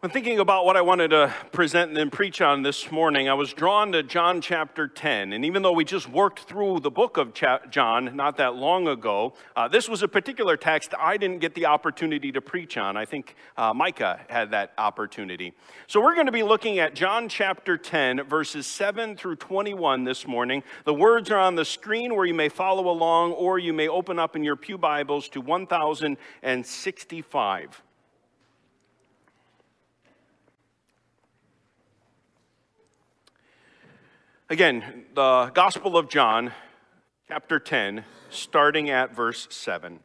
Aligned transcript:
When 0.00 0.12
thinking 0.12 0.38
about 0.38 0.64
what 0.64 0.76
I 0.76 0.80
wanted 0.80 1.08
to 1.08 1.34
present 1.50 1.98
and 1.98 2.12
preach 2.12 2.40
on 2.40 2.62
this 2.62 2.92
morning, 2.92 3.28
I 3.28 3.34
was 3.34 3.52
drawn 3.52 3.90
to 3.90 4.04
John 4.04 4.40
chapter 4.40 4.86
10. 4.86 5.32
And 5.32 5.44
even 5.44 5.62
though 5.62 5.72
we 5.72 5.84
just 5.84 6.08
worked 6.08 6.42
through 6.42 6.78
the 6.78 6.90
book 6.92 7.16
of 7.16 7.34
John 7.34 8.14
not 8.14 8.36
that 8.36 8.54
long 8.54 8.86
ago, 8.86 9.34
uh, 9.56 9.66
this 9.66 9.88
was 9.88 10.04
a 10.04 10.06
particular 10.06 10.56
text 10.56 10.94
I 10.96 11.16
didn't 11.16 11.40
get 11.40 11.56
the 11.56 11.66
opportunity 11.66 12.30
to 12.30 12.40
preach 12.40 12.76
on. 12.76 12.96
I 12.96 13.06
think 13.06 13.34
uh, 13.56 13.74
Micah 13.74 14.20
had 14.28 14.52
that 14.52 14.72
opportunity. 14.78 15.52
So 15.88 16.00
we're 16.00 16.14
going 16.14 16.26
to 16.26 16.32
be 16.32 16.44
looking 16.44 16.78
at 16.78 16.94
John 16.94 17.28
chapter 17.28 17.76
10, 17.76 18.22
verses 18.22 18.68
7 18.68 19.16
through 19.16 19.34
21 19.34 20.04
this 20.04 20.28
morning. 20.28 20.62
The 20.84 20.94
words 20.94 21.28
are 21.32 21.40
on 21.40 21.56
the 21.56 21.64
screen 21.64 22.14
where 22.14 22.24
you 22.24 22.34
may 22.34 22.50
follow 22.50 22.88
along, 22.88 23.32
or 23.32 23.58
you 23.58 23.72
may 23.72 23.88
open 23.88 24.20
up 24.20 24.36
in 24.36 24.44
your 24.44 24.54
Pew 24.54 24.78
Bibles 24.78 25.28
to 25.30 25.40
1065. 25.40 27.82
Again, 34.50 35.04
the 35.14 35.50
Gospel 35.52 35.98
of 35.98 36.08
John, 36.08 36.52
chapter 37.28 37.58
10, 37.58 38.02
starting 38.30 38.88
at 38.88 39.14
verse 39.14 39.46
7. 39.50 40.00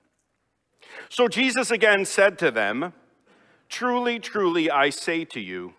So 1.07 1.29
Jesus 1.29 1.71
again 1.71 2.03
said 2.03 2.37
to 2.39 2.51
them, 2.51 2.91
Truly, 3.69 4.19
truly, 4.19 4.69
I 4.69 4.89
say 4.89 5.23
to 5.23 5.39
you, 5.39 5.75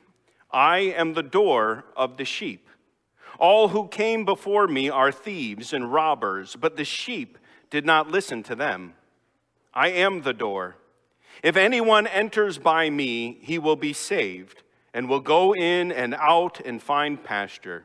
I 0.51 0.79
am 0.79 1.13
the 1.13 1.23
door 1.23 1.85
of 1.95 2.17
the 2.17 2.25
sheep. 2.25 2.71
All 3.39 3.69
who 3.69 3.87
came 3.87 4.25
before 4.25 4.67
me 4.67 4.89
are 4.89 5.13
thieves 5.13 5.75
and 5.75 5.93
robbers, 5.93 6.57
but 6.57 6.79
the 6.79 6.87
sheep 6.87 7.37
did 7.69 7.85
not 7.85 8.11
listen 8.11 8.43
to 8.45 8.55
them. 8.55 8.95
I 9.75 9.89
am 9.91 10.23
the 10.23 10.33
door. 10.33 10.77
If 11.43 11.59
anyone 11.59 12.07
enters 12.07 12.57
by 12.57 12.89
me, 12.89 13.37
he 13.43 13.59
will 13.59 13.77
be 13.77 13.93
saved, 13.93 14.63
and 14.95 15.07
will 15.07 15.21
go 15.21 15.55
in 15.55 15.93
and 15.93 16.15
out 16.15 16.65
and 16.65 16.83
find 16.83 17.23
pasture. 17.23 17.85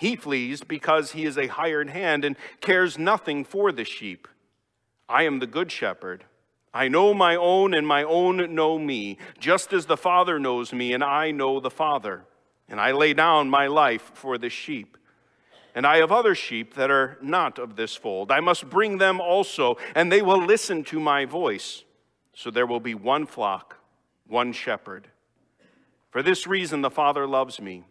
He 0.00 0.16
flees 0.16 0.62
because 0.62 1.12
he 1.12 1.26
is 1.26 1.36
a 1.36 1.48
hired 1.48 1.90
hand 1.90 2.24
and 2.24 2.36
cares 2.62 2.96
nothing 2.96 3.44
for 3.44 3.70
the 3.70 3.84
sheep. 3.84 4.26
I 5.10 5.24
am 5.24 5.40
the 5.40 5.46
good 5.46 5.70
shepherd. 5.70 6.24
I 6.72 6.88
know 6.88 7.12
my 7.12 7.36
own, 7.36 7.74
and 7.74 7.86
my 7.86 8.02
own 8.02 8.54
know 8.54 8.78
me, 8.78 9.18
just 9.38 9.74
as 9.74 9.84
the 9.84 9.98
Father 9.98 10.38
knows 10.38 10.72
me, 10.72 10.94
and 10.94 11.04
I 11.04 11.32
know 11.32 11.60
the 11.60 11.68
Father. 11.68 12.24
And 12.66 12.80
I 12.80 12.92
lay 12.92 13.12
down 13.12 13.50
my 13.50 13.66
life 13.66 14.10
for 14.14 14.38
the 14.38 14.48
sheep. 14.48 14.96
And 15.74 15.86
I 15.86 15.98
have 15.98 16.10
other 16.10 16.34
sheep 16.34 16.76
that 16.76 16.90
are 16.90 17.18
not 17.20 17.58
of 17.58 17.76
this 17.76 17.94
fold. 17.94 18.32
I 18.32 18.40
must 18.40 18.70
bring 18.70 18.96
them 18.96 19.20
also, 19.20 19.76
and 19.94 20.10
they 20.10 20.22
will 20.22 20.42
listen 20.42 20.82
to 20.84 20.98
my 20.98 21.26
voice. 21.26 21.84
So 22.32 22.50
there 22.50 22.66
will 22.66 22.80
be 22.80 22.94
one 22.94 23.26
flock, 23.26 23.76
one 24.26 24.54
shepherd. 24.54 25.08
For 26.08 26.22
this 26.22 26.46
reason, 26.46 26.80
the 26.80 26.88
Father 26.88 27.26
loves 27.26 27.60
me 27.60 27.84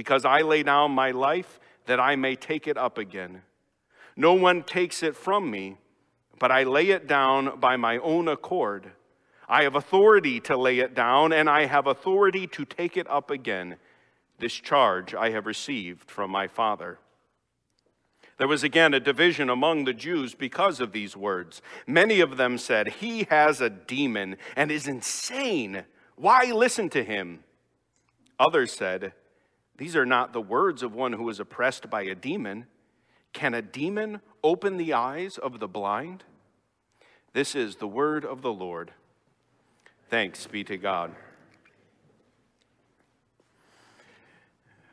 because 0.00 0.24
I 0.24 0.40
lay 0.40 0.62
down 0.62 0.92
my 0.92 1.10
life 1.10 1.60
that 1.84 2.00
I 2.00 2.16
may 2.16 2.34
take 2.34 2.66
it 2.66 2.78
up 2.78 2.96
again. 2.96 3.42
No 4.16 4.32
one 4.32 4.62
takes 4.62 5.02
it 5.02 5.14
from 5.14 5.50
me, 5.50 5.76
but 6.38 6.50
I 6.50 6.62
lay 6.62 6.88
it 6.88 7.06
down 7.06 7.60
by 7.60 7.76
my 7.76 7.98
own 7.98 8.26
accord. 8.26 8.92
I 9.46 9.64
have 9.64 9.74
authority 9.74 10.40
to 10.40 10.56
lay 10.56 10.78
it 10.78 10.94
down, 10.94 11.34
and 11.34 11.50
I 11.50 11.66
have 11.66 11.86
authority 11.86 12.46
to 12.46 12.64
take 12.64 12.96
it 12.96 13.06
up 13.10 13.30
again. 13.30 13.76
This 14.38 14.54
charge 14.54 15.14
I 15.14 15.32
have 15.32 15.44
received 15.44 16.10
from 16.10 16.30
my 16.30 16.48
Father. 16.48 16.98
There 18.38 18.48
was 18.48 18.64
again 18.64 18.94
a 18.94 19.00
division 19.00 19.50
among 19.50 19.84
the 19.84 19.92
Jews 19.92 20.34
because 20.34 20.80
of 20.80 20.92
these 20.92 21.14
words. 21.14 21.60
Many 21.86 22.20
of 22.20 22.38
them 22.38 22.56
said, 22.56 22.88
He 22.88 23.24
has 23.28 23.60
a 23.60 23.68
demon 23.68 24.38
and 24.56 24.70
is 24.70 24.88
insane. 24.88 25.84
Why 26.16 26.44
listen 26.44 26.88
to 26.88 27.04
him? 27.04 27.44
Others 28.38 28.72
said, 28.72 29.12
these 29.80 29.96
are 29.96 30.04
not 30.04 30.34
the 30.34 30.42
words 30.42 30.82
of 30.82 30.94
one 30.94 31.14
who 31.14 31.26
is 31.30 31.40
oppressed 31.40 31.88
by 31.88 32.02
a 32.02 32.14
demon. 32.14 32.66
Can 33.32 33.54
a 33.54 33.62
demon 33.62 34.20
open 34.44 34.76
the 34.76 34.92
eyes 34.92 35.38
of 35.38 35.58
the 35.58 35.66
blind? 35.66 36.22
This 37.32 37.54
is 37.54 37.76
the 37.76 37.88
word 37.88 38.22
of 38.22 38.42
the 38.42 38.52
Lord. 38.52 38.90
Thanks 40.10 40.46
be 40.46 40.64
to 40.64 40.76
God. 40.76 41.14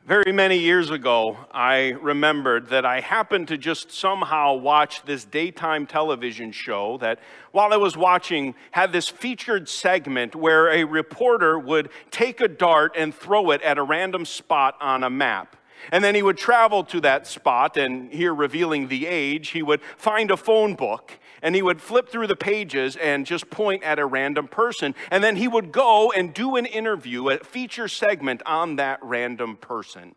Very 0.08 0.32
many 0.32 0.58
years 0.58 0.88
ago, 0.88 1.36
I 1.52 1.88
remembered 2.00 2.70
that 2.70 2.86
I 2.86 3.00
happened 3.00 3.48
to 3.48 3.58
just 3.58 3.92
somehow 3.92 4.54
watch 4.54 5.02
this 5.02 5.26
daytime 5.26 5.84
television 5.84 6.50
show 6.50 6.96
that, 7.02 7.18
while 7.52 7.74
I 7.74 7.76
was 7.76 7.94
watching, 7.94 8.54
had 8.70 8.90
this 8.90 9.10
featured 9.10 9.68
segment 9.68 10.34
where 10.34 10.70
a 10.70 10.84
reporter 10.84 11.58
would 11.58 11.90
take 12.10 12.40
a 12.40 12.48
dart 12.48 12.92
and 12.96 13.14
throw 13.14 13.50
it 13.50 13.60
at 13.60 13.76
a 13.76 13.82
random 13.82 14.24
spot 14.24 14.76
on 14.80 15.04
a 15.04 15.10
map. 15.10 15.56
And 15.92 16.02
then 16.02 16.14
he 16.14 16.22
would 16.22 16.38
travel 16.38 16.84
to 16.84 17.02
that 17.02 17.26
spot, 17.26 17.76
and 17.76 18.10
here 18.10 18.34
revealing 18.34 18.88
the 18.88 19.06
age, 19.06 19.50
he 19.50 19.62
would 19.62 19.82
find 19.98 20.30
a 20.30 20.38
phone 20.38 20.74
book 20.74 21.18
and 21.42 21.54
he 21.54 21.62
would 21.62 21.80
flip 21.80 22.08
through 22.08 22.26
the 22.26 22.36
pages 22.36 22.96
and 22.96 23.26
just 23.26 23.50
point 23.50 23.82
at 23.82 23.98
a 23.98 24.06
random 24.06 24.48
person. 24.48 24.94
And 25.10 25.22
then 25.22 25.36
he 25.36 25.48
would 25.48 25.72
go 25.72 26.12
and 26.12 26.34
do 26.34 26.56
an 26.56 26.66
interview, 26.66 27.28
a 27.28 27.38
feature 27.38 27.88
segment 27.88 28.42
on 28.46 28.76
that 28.76 28.98
random 29.02 29.56
person. 29.56 30.14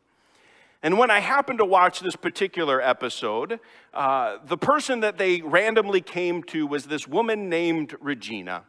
And 0.84 0.98
when 0.98 1.12
I 1.12 1.20
happened 1.20 1.60
to 1.60 1.66
watch 1.66 2.00
this 2.00 2.16
particular 2.16 2.82
episode, 2.82 3.60
uh, 3.94 4.38
the 4.44 4.58
person 4.58 5.02
that 5.02 5.18
they 5.18 5.42
randomly 5.42 6.02
came 6.02 6.42
to 6.44 6.66
was 6.66 6.86
this 6.86 7.08
woman 7.08 7.50
named 7.50 7.96
Regina. 8.00 8.64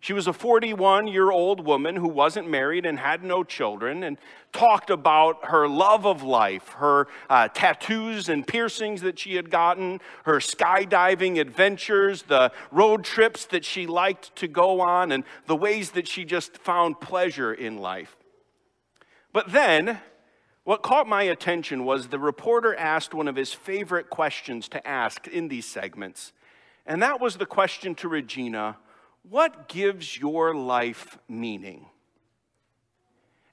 She 0.00 0.12
was 0.12 0.28
a 0.28 0.32
41 0.32 1.08
year 1.08 1.30
old 1.30 1.64
woman 1.64 1.96
who 1.96 2.08
wasn't 2.08 2.48
married 2.48 2.86
and 2.86 2.98
had 2.98 3.24
no 3.24 3.42
children, 3.42 4.04
and 4.04 4.16
talked 4.52 4.90
about 4.90 5.46
her 5.46 5.68
love 5.68 6.06
of 6.06 6.22
life, 6.22 6.68
her 6.74 7.08
uh, 7.28 7.48
tattoos 7.48 8.28
and 8.28 8.46
piercings 8.46 9.02
that 9.02 9.18
she 9.18 9.34
had 9.34 9.50
gotten, 9.50 10.00
her 10.24 10.36
skydiving 10.36 11.40
adventures, 11.40 12.22
the 12.22 12.52
road 12.70 13.04
trips 13.04 13.44
that 13.46 13.64
she 13.64 13.86
liked 13.86 14.34
to 14.36 14.46
go 14.46 14.80
on, 14.80 15.10
and 15.10 15.24
the 15.46 15.56
ways 15.56 15.90
that 15.90 16.06
she 16.06 16.24
just 16.24 16.56
found 16.58 17.00
pleasure 17.00 17.52
in 17.52 17.78
life. 17.78 18.16
But 19.32 19.52
then, 19.52 20.00
what 20.62 20.82
caught 20.82 21.08
my 21.08 21.24
attention 21.24 21.84
was 21.84 22.08
the 22.08 22.18
reporter 22.18 22.74
asked 22.76 23.14
one 23.14 23.28
of 23.28 23.36
his 23.36 23.52
favorite 23.52 24.10
questions 24.10 24.68
to 24.68 24.86
ask 24.86 25.26
in 25.26 25.48
these 25.48 25.66
segments, 25.66 26.32
and 26.86 27.02
that 27.02 27.20
was 27.20 27.36
the 27.36 27.46
question 27.46 27.96
to 27.96 28.08
Regina 28.08 28.76
what 29.28 29.68
gives 29.68 30.16
your 30.16 30.54
life 30.54 31.18
meaning? 31.28 31.86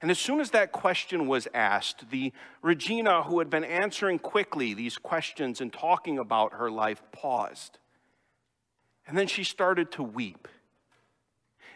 And 0.02 0.10
as 0.10 0.18
soon 0.18 0.40
as 0.40 0.50
that 0.50 0.72
question 0.72 1.26
was 1.26 1.48
asked, 1.54 2.10
the 2.10 2.32
Regina 2.62 3.22
who 3.22 3.38
had 3.38 3.50
been 3.50 3.64
answering 3.64 4.18
quickly 4.18 4.74
these 4.74 4.98
questions 4.98 5.60
and 5.60 5.72
talking 5.72 6.18
about 6.18 6.52
her 6.54 6.70
life 6.70 7.02
paused. 7.12 7.78
And 9.06 9.16
then 9.16 9.26
she 9.26 9.42
started 9.42 9.90
to 9.92 10.02
weep. 10.02 10.48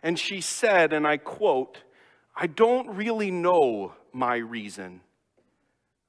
And 0.03 0.19
she 0.19 0.41
said, 0.41 0.93
and 0.93 1.07
I 1.07 1.17
quote, 1.17 1.79
I 2.37 2.47
don't 2.47 2.89
really 2.91 3.31
know 3.31 3.95
my 4.13 4.37
reason. 4.37 5.01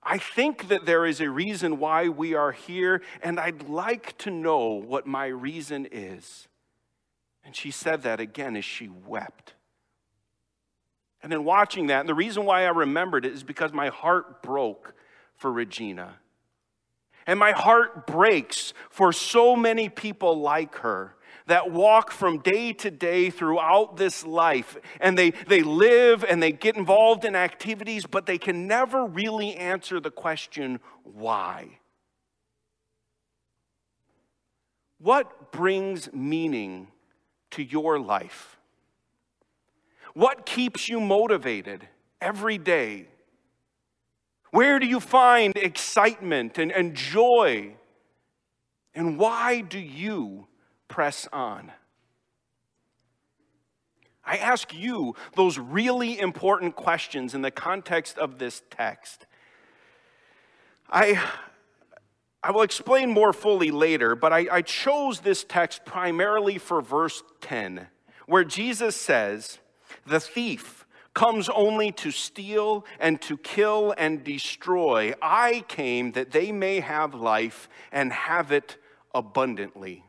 I 0.03 0.17
think 0.17 0.67
that 0.69 0.85
there 0.85 1.05
is 1.05 1.21
a 1.21 1.29
reason 1.29 1.77
why 1.77 2.09
we 2.09 2.33
are 2.33 2.51
here, 2.51 3.01
and 3.21 3.39
I'd 3.39 3.69
like 3.69 4.17
to 4.19 4.31
know 4.31 4.69
what 4.69 5.05
my 5.05 5.27
reason 5.27 5.87
is. 5.91 6.47
And 7.43 7.55
she 7.55 7.71
said 7.71 8.03
that 8.03 8.19
again 8.19 8.55
as 8.55 8.65
she 8.65 8.87
wept. 8.87 9.53
And 11.23 11.31
then 11.31 11.43
watching 11.43 11.87
that, 11.87 12.01
and 12.01 12.09
the 12.09 12.15
reason 12.15 12.45
why 12.45 12.65
I 12.65 12.69
remembered 12.69 13.25
it 13.25 13.33
is 13.33 13.43
because 13.43 13.73
my 13.73 13.89
heart 13.89 14.41
broke 14.41 14.93
for 15.35 15.51
Regina. 15.51 16.15
And 17.27 17.39
my 17.39 17.51
heart 17.51 18.07
breaks 18.07 18.73
for 18.89 19.13
so 19.13 19.55
many 19.55 19.89
people 19.89 20.39
like 20.39 20.75
her 20.79 21.15
that 21.47 21.71
walk 21.71 22.11
from 22.11 22.39
day 22.39 22.73
to 22.73 22.89
day 22.89 23.29
throughout 23.29 23.97
this 23.97 24.25
life 24.25 24.77
and 24.99 25.17
they, 25.17 25.31
they 25.47 25.61
live 25.61 26.23
and 26.23 26.41
they 26.41 26.51
get 26.51 26.75
involved 26.75 27.25
in 27.25 27.35
activities, 27.35 28.05
but 28.05 28.25
they 28.25 28.37
can 28.37 28.67
never 28.67 29.05
really 29.05 29.55
answer 29.55 29.99
the 29.99 30.11
question, 30.11 30.79
why? 31.03 31.79
What 34.99 35.51
brings 35.51 36.11
meaning 36.13 36.87
to 37.51 37.63
your 37.63 37.99
life? 37.99 38.57
What 40.13 40.45
keeps 40.45 40.89
you 40.89 40.99
motivated 40.99 41.87
every 42.19 42.57
day? 42.57 43.07
Where 44.51 44.79
do 44.79 44.85
you 44.85 44.99
find 44.99 45.55
excitement 45.55 46.57
and, 46.57 46.71
and 46.71 46.95
joy? 46.95 47.75
And 48.93 49.17
why 49.17 49.61
do 49.61 49.79
you 49.79 50.47
press 50.87 51.27
on? 51.31 51.71
I 54.25 54.37
ask 54.37 54.73
you 54.73 55.15
those 55.35 55.57
really 55.57 56.19
important 56.19 56.75
questions 56.75 57.33
in 57.33 57.41
the 57.41 57.51
context 57.51 58.17
of 58.17 58.37
this 58.37 58.61
text. 58.69 59.25
I, 60.89 61.21
I 62.43 62.51
will 62.51 62.63
explain 62.63 63.11
more 63.11 63.33
fully 63.33 63.69
later, 63.69 64.15
but 64.15 64.33
I, 64.33 64.47
I 64.51 64.61
chose 64.61 65.19
this 65.19 65.43
text 65.43 65.85
primarily 65.85 66.57
for 66.57 66.81
verse 66.81 67.21
10, 67.41 67.87
where 68.25 68.43
Jesus 68.43 68.95
says, 68.95 69.59
The 70.07 70.19
thief 70.19 70.85
comes 71.13 71.49
only 71.49 71.91
to 71.91 72.09
steal 72.11 72.85
and 72.99 73.21
to 73.21 73.37
kill 73.37 73.93
and 73.97 74.23
destroy. 74.23 75.13
I 75.21 75.65
came 75.67 76.13
that 76.13 76.31
they 76.31 76.51
may 76.51 76.79
have 76.79 77.13
life 77.13 77.69
and 77.91 78.11
have 78.11 78.51
it 78.51 78.77
abundantly. 79.13 80.03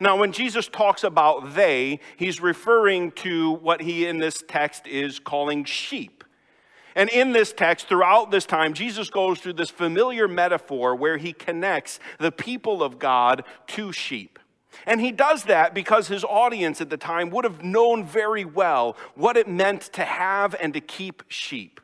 Now, 0.00 0.16
when 0.16 0.32
Jesus 0.32 0.66
talks 0.66 1.04
about 1.04 1.54
they, 1.54 2.00
he's 2.16 2.40
referring 2.40 3.12
to 3.12 3.52
what 3.52 3.82
he 3.82 4.06
in 4.06 4.18
this 4.18 4.42
text 4.48 4.86
is 4.86 5.18
calling 5.18 5.64
sheep. 5.64 6.13
And 6.94 7.10
in 7.10 7.32
this 7.32 7.52
text, 7.52 7.88
throughout 7.88 8.30
this 8.30 8.46
time, 8.46 8.72
Jesus 8.72 9.10
goes 9.10 9.40
through 9.40 9.54
this 9.54 9.70
familiar 9.70 10.28
metaphor 10.28 10.94
where 10.94 11.16
he 11.16 11.32
connects 11.32 11.98
the 12.18 12.30
people 12.30 12.82
of 12.82 12.98
God 12.98 13.44
to 13.68 13.92
sheep. 13.92 14.38
And 14.86 15.00
he 15.00 15.12
does 15.12 15.44
that 15.44 15.74
because 15.74 16.08
his 16.08 16.24
audience 16.24 16.80
at 16.80 16.90
the 16.90 16.96
time 16.96 17.30
would 17.30 17.44
have 17.44 17.62
known 17.62 18.04
very 18.04 18.44
well 18.44 18.96
what 19.14 19.36
it 19.36 19.48
meant 19.48 19.82
to 19.94 20.04
have 20.04 20.54
and 20.60 20.72
to 20.74 20.80
keep 20.80 21.22
sheep. 21.28 21.80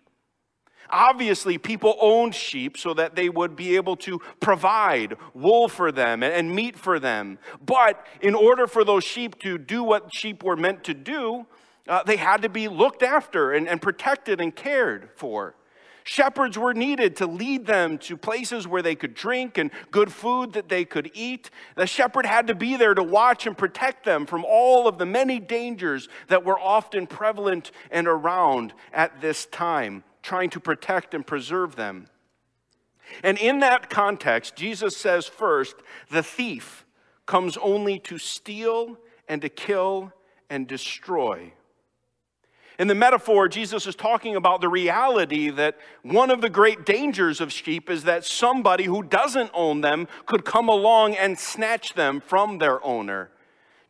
Obviously, 0.92 1.56
people 1.56 1.96
owned 2.00 2.34
sheep 2.34 2.76
so 2.76 2.94
that 2.94 3.14
they 3.14 3.28
would 3.28 3.54
be 3.54 3.76
able 3.76 3.96
to 3.96 4.20
provide 4.40 5.16
wool 5.34 5.68
for 5.68 5.92
them 5.92 6.22
and 6.22 6.54
meat 6.54 6.76
for 6.76 6.98
them. 6.98 7.38
But 7.64 8.04
in 8.20 8.34
order 8.34 8.66
for 8.66 8.84
those 8.84 9.04
sheep 9.04 9.38
to 9.40 9.56
do 9.56 9.84
what 9.84 10.12
sheep 10.12 10.42
were 10.42 10.56
meant 10.56 10.82
to 10.84 10.94
do, 10.94 11.46
uh, 11.88 12.02
they 12.02 12.16
had 12.16 12.42
to 12.42 12.48
be 12.48 12.68
looked 12.68 13.02
after 13.02 13.52
and, 13.52 13.68
and 13.68 13.80
protected 13.80 14.40
and 14.40 14.54
cared 14.54 15.10
for. 15.16 15.54
Shepherds 16.04 16.58
were 16.58 16.74
needed 16.74 17.16
to 17.16 17.26
lead 17.26 17.66
them 17.66 17.98
to 17.98 18.16
places 18.16 18.66
where 18.66 18.82
they 18.82 18.94
could 18.94 19.14
drink 19.14 19.58
and 19.58 19.70
good 19.90 20.12
food 20.12 20.54
that 20.54 20.68
they 20.68 20.84
could 20.84 21.10
eat. 21.14 21.50
The 21.76 21.86
shepherd 21.86 22.26
had 22.26 22.46
to 22.46 22.54
be 22.54 22.76
there 22.76 22.94
to 22.94 23.02
watch 23.02 23.46
and 23.46 23.56
protect 23.56 24.04
them 24.04 24.26
from 24.26 24.44
all 24.44 24.88
of 24.88 24.98
the 24.98 25.06
many 25.06 25.38
dangers 25.38 26.08
that 26.28 26.44
were 26.44 26.58
often 26.58 27.06
prevalent 27.06 27.70
and 27.90 28.08
around 28.08 28.72
at 28.92 29.20
this 29.20 29.46
time 29.46 30.02
trying 30.22 30.50
to 30.50 30.60
protect 30.60 31.14
and 31.14 31.26
preserve 31.26 31.76
them. 31.76 32.06
And 33.22 33.38
in 33.38 33.60
that 33.60 33.90
context, 33.90 34.56
Jesus 34.56 34.96
says 34.96 35.26
first, 35.26 35.76
the 36.10 36.22
thief 36.22 36.86
comes 37.26 37.56
only 37.56 37.98
to 38.00 38.18
steal 38.18 38.98
and 39.28 39.42
to 39.42 39.48
kill 39.48 40.12
and 40.48 40.66
destroy. 40.66 41.52
In 42.80 42.88
the 42.88 42.94
metaphor, 42.94 43.46
Jesus 43.46 43.86
is 43.86 43.94
talking 43.94 44.36
about 44.36 44.62
the 44.62 44.68
reality 44.70 45.50
that 45.50 45.78
one 46.02 46.30
of 46.30 46.40
the 46.40 46.48
great 46.48 46.86
dangers 46.86 47.38
of 47.38 47.52
sheep 47.52 47.90
is 47.90 48.04
that 48.04 48.24
somebody 48.24 48.84
who 48.84 49.02
doesn't 49.02 49.50
own 49.52 49.82
them 49.82 50.08
could 50.24 50.46
come 50.46 50.70
along 50.70 51.14
and 51.14 51.38
snatch 51.38 51.92
them 51.92 52.22
from 52.22 52.56
their 52.56 52.82
owner 52.82 53.30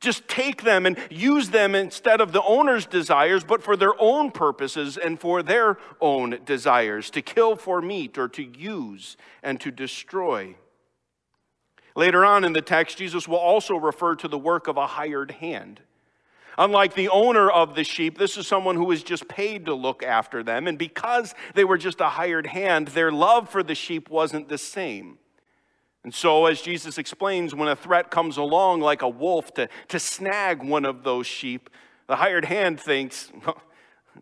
just 0.01 0.27
take 0.29 0.63
them 0.63 0.87
and 0.87 0.99
use 1.11 1.51
them 1.51 1.75
instead 1.75 2.21
of 2.21 2.33
the 2.33 2.43
owner's 2.43 2.87
desires, 2.87 3.45
but 3.45 3.63
for 3.63 3.77
their 3.77 3.93
own 4.01 4.31
purposes 4.31 4.97
and 4.97 5.21
for 5.21 5.43
their 5.43 5.77
own 6.01 6.39
desires, 6.45 7.11
to 7.11 7.23
kill 7.23 7.55
for 7.55 7.83
meat 7.83 8.17
or 8.17 8.27
to 8.29 8.43
use 8.43 9.17
and 9.43 9.61
to 9.61 9.71
destroy. 9.71 10.57
Later 11.95 12.25
on 12.25 12.45
in 12.45 12.55
the 12.55 12.63
text, 12.63 12.97
Jesus 12.97 13.29
will 13.29 13.37
also 13.37 13.77
refer 13.77 14.15
to 14.17 14.29
the 14.29 14.39
work 14.39 14.69
of 14.69 14.79
a 14.79 14.87
hired 14.87 15.33
hand. 15.33 15.81
Unlike 16.61 16.93
the 16.93 17.09
owner 17.09 17.51
of 17.51 17.75
the 17.75 17.85
sheep, 17.85 18.19
this 18.19 18.37
is 18.37 18.47
someone 18.47 18.77
who 18.77 18.85
was 18.85 19.03
just 19.03 19.29
paid 19.29 19.65
to 19.65 19.75
look 19.75 20.03
after 20.03 20.43
them. 20.43 20.67
And 20.67 20.77
because 20.77 21.35
they 21.55 21.65
were 21.65 21.79
just 21.79 22.03
a 22.03 22.11
hired 22.11 22.49
hand, 22.49 22.89
their 22.89 23.11
love 23.11 23.49
for 23.49 23.63
the 23.63 23.75
sheep 23.75 24.11
wasn't 24.11 24.51
the 24.51 24.59
same. 24.59 25.17
And 26.05 26.13
so, 26.13 26.45
as 26.45 26.61
Jesus 26.61 26.99
explains, 26.99 27.55
when 27.55 27.69
a 27.69 27.75
threat 27.75 28.11
comes 28.11 28.37
along 28.37 28.83
like 28.83 29.01
a 29.01 29.09
wolf 29.09 29.55
to, 29.55 29.71
to 29.89 29.99
snag 29.99 30.63
one 30.63 30.85
of 30.85 31.03
those 31.03 31.27
sheep, 31.27 31.71
the 32.09 32.17
hired 32.17 32.45
hand 32.45 32.79
thinks, 32.79 33.33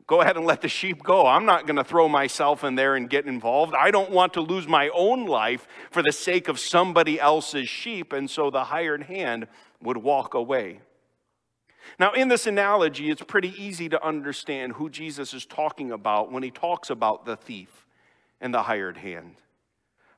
go 0.06 0.20
ahead 0.20 0.36
and 0.36 0.46
let 0.46 0.60
the 0.60 0.68
sheep 0.68 1.02
go. 1.02 1.26
I'm 1.26 1.44
not 1.44 1.66
going 1.66 1.74
to 1.74 1.82
throw 1.82 2.08
myself 2.08 2.62
in 2.62 2.76
there 2.76 2.94
and 2.94 3.10
get 3.10 3.26
involved. 3.26 3.74
I 3.74 3.90
don't 3.90 4.12
want 4.12 4.34
to 4.34 4.42
lose 4.42 4.68
my 4.68 4.90
own 4.90 5.26
life 5.26 5.66
for 5.90 6.04
the 6.04 6.12
sake 6.12 6.46
of 6.46 6.60
somebody 6.60 7.18
else's 7.18 7.68
sheep. 7.68 8.12
And 8.12 8.30
so 8.30 8.48
the 8.48 8.62
hired 8.62 9.02
hand 9.04 9.48
would 9.82 9.96
walk 9.96 10.34
away. 10.34 10.82
Now, 11.98 12.12
in 12.12 12.28
this 12.28 12.46
analogy, 12.46 13.10
it's 13.10 13.22
pretty 13.22 13.54
easy 13.62 13.88
to 13.88 14.04
understand 14.04 14.74
who 14.74 14.90
Jesus 14.90 15.34
is 15.34 15.46
talking 15.46 15.90
about 15.90 16.30
when 16.30 16.42
he 16.42 16.50
talks 16.50 16.90
about 16.90 17.24
the 17.24 17.36
thief 17.36 17.86
and 18.40 18.52
the 18.52 18.62
hired 18.62 18.98
hand. 18.98 19.36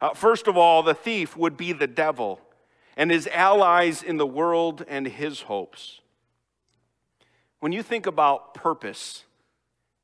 Uh, 0.01 0.15
first 0.15 0.47
of 0.47 0.57
all, 0.57 0.83
the 0.83 0.95
thief 0.95 1.37
would 1.37 1.57
be 1.57 1.73
the 1.73 1.87
devil 1.87 2.41
and 2.97 3.11
his 3.11 3.27
allies 3.29 4.03
in 4.03 4.17
the 4.17 4.27
world 4.27 4.85
and 4.89 5.07
his 5.07 5.43
hopes. 5.43 6.01
When 7.61 7.73
you 7.73 7.83
think 7.83 8.07
about 8.07 8.55
purpose 8.55 9.25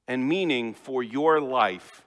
and 0.06 0.28
meaning 0.28 0.74
for 0.74 1.02
your 1.02 1.40
life, 1.40 2.04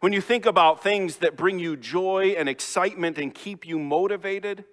when 0.00 0.12
you 0.12 0.20
think 0.20 0.46
about 0.46 0.82
things 0.82 1.18
that 1.18 1.36
bring 1.36 1.58
you 1.58 1.76
joy 1.76 2.34
and 2.36 2.48
excitement 2.48 3.18
and 3.18 3.32
keep 3.32 3.66
you 3.66 3.78
motivated, 3.78 4.64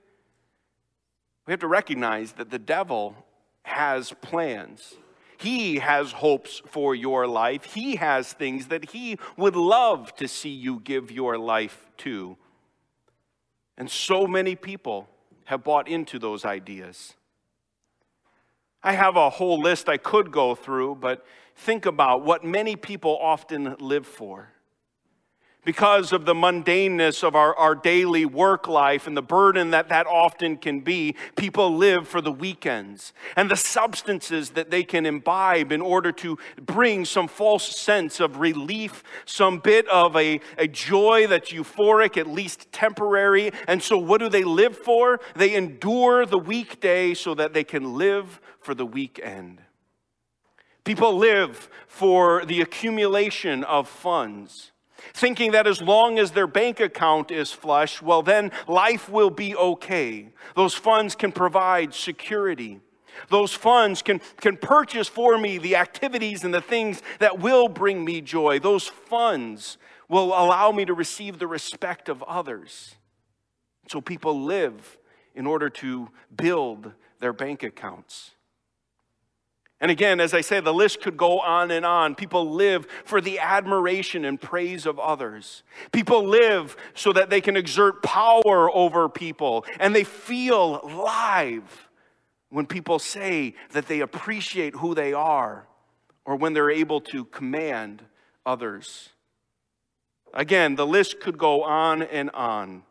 we 1.46 1.52
have 1.52 1.60
to 1.60 1.68
recognize 1.68 2.34
that 2.34 2.50
the 2.50 2.60
devil 2.60 3.16
has 3.64 4.14
plans. 4.22 4.96
He 5.38 5.80
has 5.80 6.12
hopes 6.12 6.62
for 6.68 6.94
your 6.94 7.28
life. 7.28 7.64
He 7.64 7.96
has 7.96 8.34
things 8.34 8.68
that 8.68 8.92
He 8.92 9.18
would 9.38 9.56
love 9.56 10.14
to 10.16 10.28
see 10.28 10.50
you 10.50 10.82
give 10.84 11.12
your 11.12 11.38
life 11.38 11.88
to. 12.00 12.38
And 13.78 13.90
so 13.90 14.28
many 14.28 14.56
people 14.56 15.08
have 15.46 15.64
bought 15.64 15.88
into 15.88 16.20
those 16.20 16.44
ideas. 16.44 17.16
I 18.84 18.94
have 18.94 19.16
a 19.16 19.30
whole 19.30 19.60
list 19.60 19.90
I 19.90 19.98
could 19.98 20.32
go 20.32 20.56
through, 20.56 20.96
but 20.96 21.26
think 21.56 21.86
about 21.86 22.24
what 22.24 22.44
many 22.44 22.76
people 22.76 23.18
often 23.22 23.76
live 23.80 24.06
for 24.06 24.50
because 25.70 26.12
of 26.12 26.26
the 26.26 26.34
mundaneness 26.34 27.24
of 27.24 27.36
our, 27.36 27.56
our 27.56 27.76
daily 27.76 28.26
work 28.26 28.68
life 28.68 29.06
and 29.06 29.16
the 29.16 29.22
burden 29.22 29.70
that 29.70 29.88
that 29.90 30.08
often 30.08 30.58
can 30.58 30.80
be, 30.80 31.14
people 31.36 31.78
live 31.78 32.08
for 32.08 32.22
the 32.22 32.32
weekends 32.32 33.14
and 33.36 33.52
the 33.52 33.56
substances 33.56 34.50
that 34.50 34.72
they 34.72 34.84
can 34.84 35.06
imbibe 35.06 35.72
in 35.72 35.80
order 35.80 36.12
to 36.12 36.40
bring 36.60 37.06
some 37.06 37.28
false 37.28 37.78
sense 37.78 38.20
of 38.20 38.40
relief, 38.40 39.04
some 39.26 39.60
bit 39.60 39.88
of 39.90 40.16
a, 40.16 40.42
a 40.58 40.68
joy 40.68 41.28
that's 41.28 41.52
euphoric, 41.52 42.18
at 42.18 42.26
least 42.26 42.72
temporary. 42.72 43.52
And 43.68 43.84
so, 43.84 43.96
what 43.96 44.22
do 44.22 44.28
they 44.28 44.44
live 44.44 44.76
for? 44.76 45.20
They 45.36 45.54
endure 45.54 46.26
the 46.26 46.40
weekday 46.40 47.14
so 47.14 47.36
that 47.36 47.54
they 47.54 47.64
can 47.64 47.94
live 47.94 48.42
for 48.60 48.74
the 48.74 48.88
weekend. 48.88 49.62
People 50.84 51.16
live 51.16 51.70
for 51.86 52.44
the 52.44 52.60
accumulation 52.62 53.64
of 53.64 53.88
funds 53.88 54.72
thinking 55.14 55.52
that 55.52 55.68
as 55.68 55.82
long 55.82 56.20
as 56.20 56.32
their 56.32 56.48
bank 56.48 56.80
account 56.80 57.32
is 57.32 57.52
flush, 57.52 58.02
well, 58.02 58.22
then 58.22 58.52
life 58.68 59.10
will 59.10 59.30
be 59.30 59.56
okay. 59.56 60.30
Those 60.56 60.74
funds 60.74 61.16
can 61.16 61.32
provide 61.32 61.94
security. 61.94 62.80
Those 63.30 63.54
funds 63.54 64.02
can, 64.02 64.22
can 64.38 64.58
purchase 64.58 65.08
for 65.08 65.38
me 65.38 65.58
the 65.58 65.76
activities 65.76 66.44
and 66.44 66.54
the 66.54 66.62
things 66.62 67.02
that 67.20 67.40
will 67.40 67.68
bring 67.68 68.06
me 68.06 68.22
joy. 68.22 68.60
Those 68.60 68.88
funds 68.88 69.78
will 70.08 70.28
allow 70.28 70.72
me 70.72 70.86
to 70.86 70.94
receive 70.94 71.40
the 71.40 71.48
respect 71.48 72.10
of 72.10 72.24
others. 72.24 72.96
So 73.88 74.02
people 74.02 74.44
live 74.44 74.98
in 75.36 75.46
order 75.46 75.70
to 75.70 76.10
build 76.36 76.94
their 77.20 77.34
bank 77.34 77.64
accounts. 77.64 78.32
And 79.82 79.90
again, 79.90 80.20
as 80.20 80.34
I 80.34 80.42
say, 80.42 80.60
the 80.60 80.74
list 80.74 81.02
could 81.02 81.16
go 81.16 81.40
on 81.40 81.72
and 81.72 81.86
on. 81.86 82.14
People 82.14 82.52
live 82.52 82.86
for 83.06 83.22
the 83.22 83.40
admiration 83.40 84.26
and 84.26 84.40
praise 84.40 84.86
of 84.86 85.00
others. 85.00 85.64
People 85.94 86.26
live 86.26 86.76
so 86.94 87.14
that 87.14 87.30
they 87.30 87.40
can 87.40 87.56
exert 87.56 88.04
power 88.04 88.70
over 88.76 89.08
people, 89.08 89.66
and 89.80 89.96
they 89.96 90.04
feel 90.04 90.82
live 90.84 91.90
when 92.50 92.66
people 92.66 93.00
say 93.00 93.56
that 93.72 93.88
they 93.88 94.02
appreciate 94.02 94.76
who 94.76 94.94
they 94.94 95.14
are 95.14 95.66
or 96.26 96.36
when 96.36 96.54
they're 96.54 96.72
able 96.72 97.00
to 97.00 97.24
command 97.26 98.04
others. 98.46 99.10
Again, 100.34 100.76
the 100.76 100.86
list 100.86 101.22
could 101.22 101.38
go 101.38 101.64
on 101.64 102.02
and 102.04 102.30
on. 102.32 102.84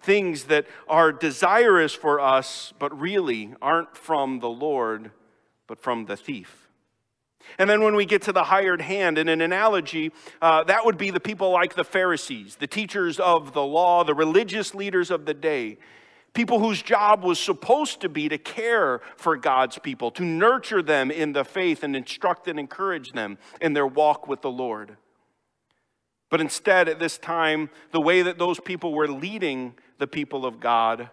Things 0.00 0.44
that 0.44 0.66
are 0.88 1.10
desirous 1.10 1.94
for 1.94 2.20
us, 2.20 2.74
but 2.78 2.98
really 3.00 3.54
aren't 3.62 3.96
from 3.96 4.40
the 4.40 4.50
Lord 4.50 5.10
but 5.72 5.80
from 5.80 6.04
the 6.04 6.18
thief. 6.18 6.68
And 7.56 7.70
then 7.70 7.82
when 7.82 7.96
we 7.96 8.04
get 8.04 8.20
to 8.22 8.32
the 8.32 8.44
hired 8.44 8.82
hand, 8.82 9.16
in 9.16 9.26
an 9.26 9.40
analogy, 9.40 10.12
uh, 10.42 10.64
that 10.64 10.84
would 10.84 10.98
be 10.98 11.10
the 11.10 11.18
people 11.18 11.50
like 11.50 11.76
the 11.76 11.82
Pharisees, 11.82 12.56
the 12.56 12.66
teachers 12.66 13.18
of 13.18 13.54
the 13.54 13.62
law, 13.62 14.04
the 14.04 14.12
religious 14.12 14.74
leaders 14.74 15.10
of 15.10 15.24
the 15.24 15.32
day. 15.32 15.78
People 16.34 16.58
whose 16.58 16.82
job 16.82 17.24
was 17.24 17.38
supposed 17.40 18.02
to 18.02 18.10
be 18.10 18.28
to 18.28 18.36
care 18.36 19.00
for 19.16 19.34
God's 19.38 19.78
people, 19.78 20.10
to 20.10 20.24
nurture 20.24 20.82
them 20.82 21.10
in 21.10 21.32
the 21.32 21.42
faith 21.42 21.82
and 21.82 21.96
instruct 21.96 22.48
and 22.48 22.60
encourage 22.60 23.12
them 23.12 23.38
in 23.58 23.72
their 23.72 23.86
walk 23.86 24.28
with 24.28 24.42
the 24.42 24.50
Lord. 24.50 24.98
But 26.28 26.42
instead, 26.42 26.86
at 26.86 26.98
this 26.98 27.16
time, 27.16 27.70
the 27.92 28.00
way 28.02 28.20
that 28.20 28.36
those 28.36 28.60
people 28.60 28.92
were 28.92 29.08
leading 29.08 29.72
the 29.96 30.06
people 30.06 30.44
of 30.44 30.60
God 30.60 31.08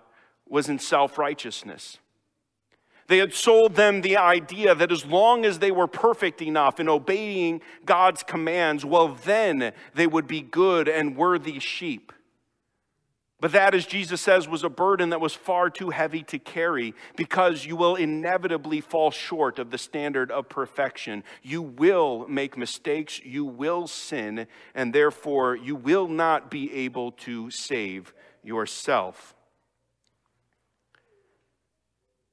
was 0.49 0.67
in 0.67 0.79
self 0.79 1.17
righteousness. 1.17 1.99
They 3.09 3.17
had 3.17 3.33
sold 3.33 3.73
them 3.73 4.01
the 4.01 4.17
idea 4.17 4.75
that 4.75 4.91
as 4.91 5.03
long 5.03 5.43
as 5.43 5.57
they 5.57 5.71
were 5.71 5.87
perfect 5.87 6.43
enough 6.43 6.79
in 6.79 6.87
obeying 6.87 7.61
God's 7.83 8.21
commands, 8.21 8.85
well, 8.85 9.07
then 9.25 9.73
they 9.95 10.05
would 10.05 10.27
be 10.27 10.41
good 10.41 10.87
and 10.87 11.17
worthy 11.17 11.57
sheep. 11.57 12.13
But 13.41 13.53
that, 13.53 13.73
as 13.73 13.87
Jesus 13.87 14.21
says, 14.21 14.47
was 14.47 14.63
a 14.63 14.69
burden 14.69 15.09
that 15.09 15.21
was 15.21 15.33
far 15.33 15.71
too 15.71 15.89
heavy 15.89 16.21
to 16.23 16.37
carry 16.37 16.93
because 17.15 17.65
you 17.65 17.75
will 17.75 17.95
inevitably 17.95 18.79
fall 18.79 19.09
short 19.09 19.57
of 19.57 19.71
the 19.71 19.79
standard 19.79 20.29
of 20.29 20.47
perfection. 20.47 21.23
You 21.41 21.63
will 21.63 22.27
make 22.27 22.57
mistakes, 22.57 23.19
you 23.23 23.43
will 23.43 23.87
sin, 23.87 24.45
and 24.75 24.93
therefore 24.93 25.55
you 25.55 25.75
will 25.75 26.07
not 26.07 26.51
be 26.51 26.71
able 26.71 27.13
to 27.13 27.49
save 27.49 28.13
yourself. 28.43 29.33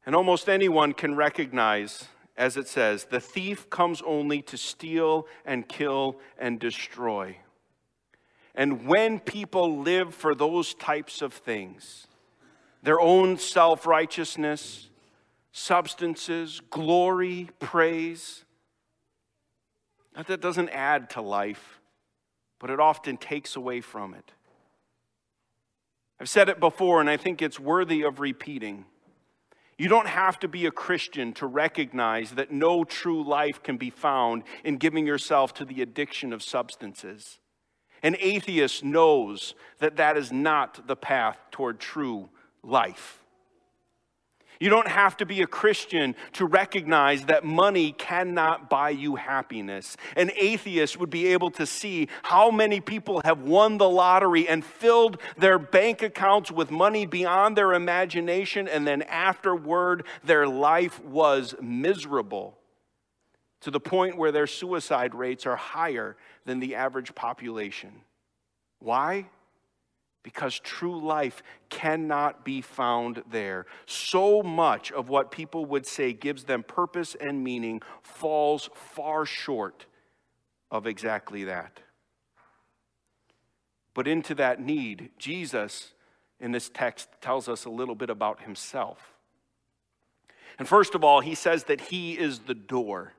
And 0.07 0.15
almost 0.15 0.49
anyone 0.49 0.93
can 0.93 1.17
recognize, 1.17 2.05
as 2.37 2.57
it 2.57 2.69
says, 2.69 3.07
the 3.07 3.21
thief 3.21 3.69
comes 3.69 4.01
only 4.07 4.41
to 4.43 4.57
steal 4.57 5.27
and 5.45 5.69
kill 5.69 6.21
and 6.39 6.61
destroy. 6.61 7.39
And 8.55 8.87
when 8.87 9.19
people 9.19 9.81
live 9.81 10.15
for 10.15 10.35
those 10.35 10.75
types 10.75 11.23
of 11.23 11.33
things, 11.33 12.07
their 12.83 13.01
own 13.01 13.37
self 13.37 13.85
righteousness, 13.85 14.89
substances, 15.51 16.63
glory, 16.71 17.51
praise, 17.59 18.45
that 20.29 20.41
doesn't 20.41 20.71
add 20.71 21.11
to 21.11 21.21
life, 21.21 21.81
but 22.61 22.71
it 22.71 22.79
often 22.79 23.17
takes 23.17 23.57
away 23.57 23.81
from 23.81 24.15
it. 24.15 24.31
I've 26.19 26.29
said 26.29 26.49
it 26.49 26.61
before, 26.61 27.01
and 27.01 27.11
I 27.11 27.19
think 27.19 27.43
it's 27.43 27.61
worthy 27.61 28.03
of 28.03 28.21
repeating. 28.21 28.87
You 29.79 29.89
don't 29.89 30.09
have 30.09 30.39
to 30.41 30.49
be 30.49 30.65
a 30.65 30.71
Christian 30.71 31.35
to 31.35 31.47
recognize 31.47 32.33
that 32.33 32.51
no 32.51 32.83
true 32.85 33.23
life 33.23 33.63
can 33.63 33.77
be 33.77 33.91
found 33.91 34.45
in 34.65 34.79
giving 34.79 35.07
yourself 35.07 35.53
to 35.55 35.67
the 35.67 35.83
addiction 35.83 36.33
of 36.33 36.43
substances. 36.43 37.39
An 38.03 38.17
atheist 38.19 38.85
knows 38.85 39.55
that 39.79 39.97
that 39.97 40.17
is 40.17 40.33
not 40.33 40.87
the 40.87 40.97
path 40.97 41.39
toward 41.51 41.79
true 41.79 42.31
life. 42.63 43.23
You 44.59 44.71
don't 44.71 44.89
have 44.89 45.17
to 45.19 45.27
be 45.27 45.43
a 45.43 45.47
Christian 45.47 46.15
to 46.35 46.47
recognize 46.47 47.27
that 47.27 47.45
money 47.45 47.93
cannot 47.93 48.71
buy 48.71 48.91
you 48.91 49.17
happiness. 49.17 49.97
An 50.17 50.31
atheist 50.39 50.99
would 50.99 51.11
be 51.11 51.29
able 51.29 51.51
to 51.53 51.67
see 51.67 52.09
how 52.23 52.51
many 52.51 52.81
people 52.81 53.21
have 53.25 53.43
won 53.43 53.79
the 53.79 53.89
lottery 53.89 54.49
and 54.49 54.65
filled 54.65 55.19
their 55.37 55.59
bank 55.59 56.03
accounts 56.03 56.51
with 56.51 56.71
money 56.71 57.07
beyond 57.07 57.57
their 57.57 57.75
imagination, 57.75 58.67
and 58.69 58.87
then 58.87 59.03
afterward, 59.03 60.05
their 60.25 60.47
life 60.47 61.03
was 61.05 61.55
miserable 61.61 62.57
to 63.61 63.71
the 63.71 63.81
point 63.81 64.17
where 64.17 64.33
their 64.33 64.47
suicide 64.47 65.15
rates 65.15 65.47
are 65.47 65.57
higher 65.57 66.17
than 66.45 66.61
the 66.61 66.75
average 66.75 67.15
population. 67.15 67.91
Why? 68.79 69.27
Because 70.27 70.59
true 70.59 71.01
life 71.01 71.41
cannot 71.71 72.45
be 72.45 72.61
found 72.61 73.23
there. 73.31 73.65
So 73.87 74.43
much 74.43 74.91
of 74.91 75.09
what 75.09 75.31
people 75.31 75.67
would 75.67 75.87
say 75.87 76.13
gives 76.13 76.43
them 76.43 76.65
purpose 76.65 77.15
and 77.21 77.45
meaning 77.45 77.81
falls 78.03 78.69
far 78.75 79.25
short 79.25 79.87
of 80.69 80.85
exactly 80.85 81.45
that. 81.45 81.79
But 83.95 84.09
into 84.09 84.35
that 84.35 84.61
need, 84.61 85.11
Jesus 85.17 85.93
in 86.41 86.51
this 86.51 86.71
text 86.71 87.09
tells 87.21 87.49
us 87.49 87.65
a 87.65 87.71
little 87.71 87.95
bit 87.95 88.11
about 88.11 88.43
himself. 88.43 89.15
And 90.59 90.67
first 90.67 90.97
of 90.97 91.05
all, 91.05 91.21
he 91.21 91.37
says 91.37 91.63
that 91.65 91.83
he 91.83 92.19
is 92.19 92.41
the 92.41 92.55
door 92.55 93.13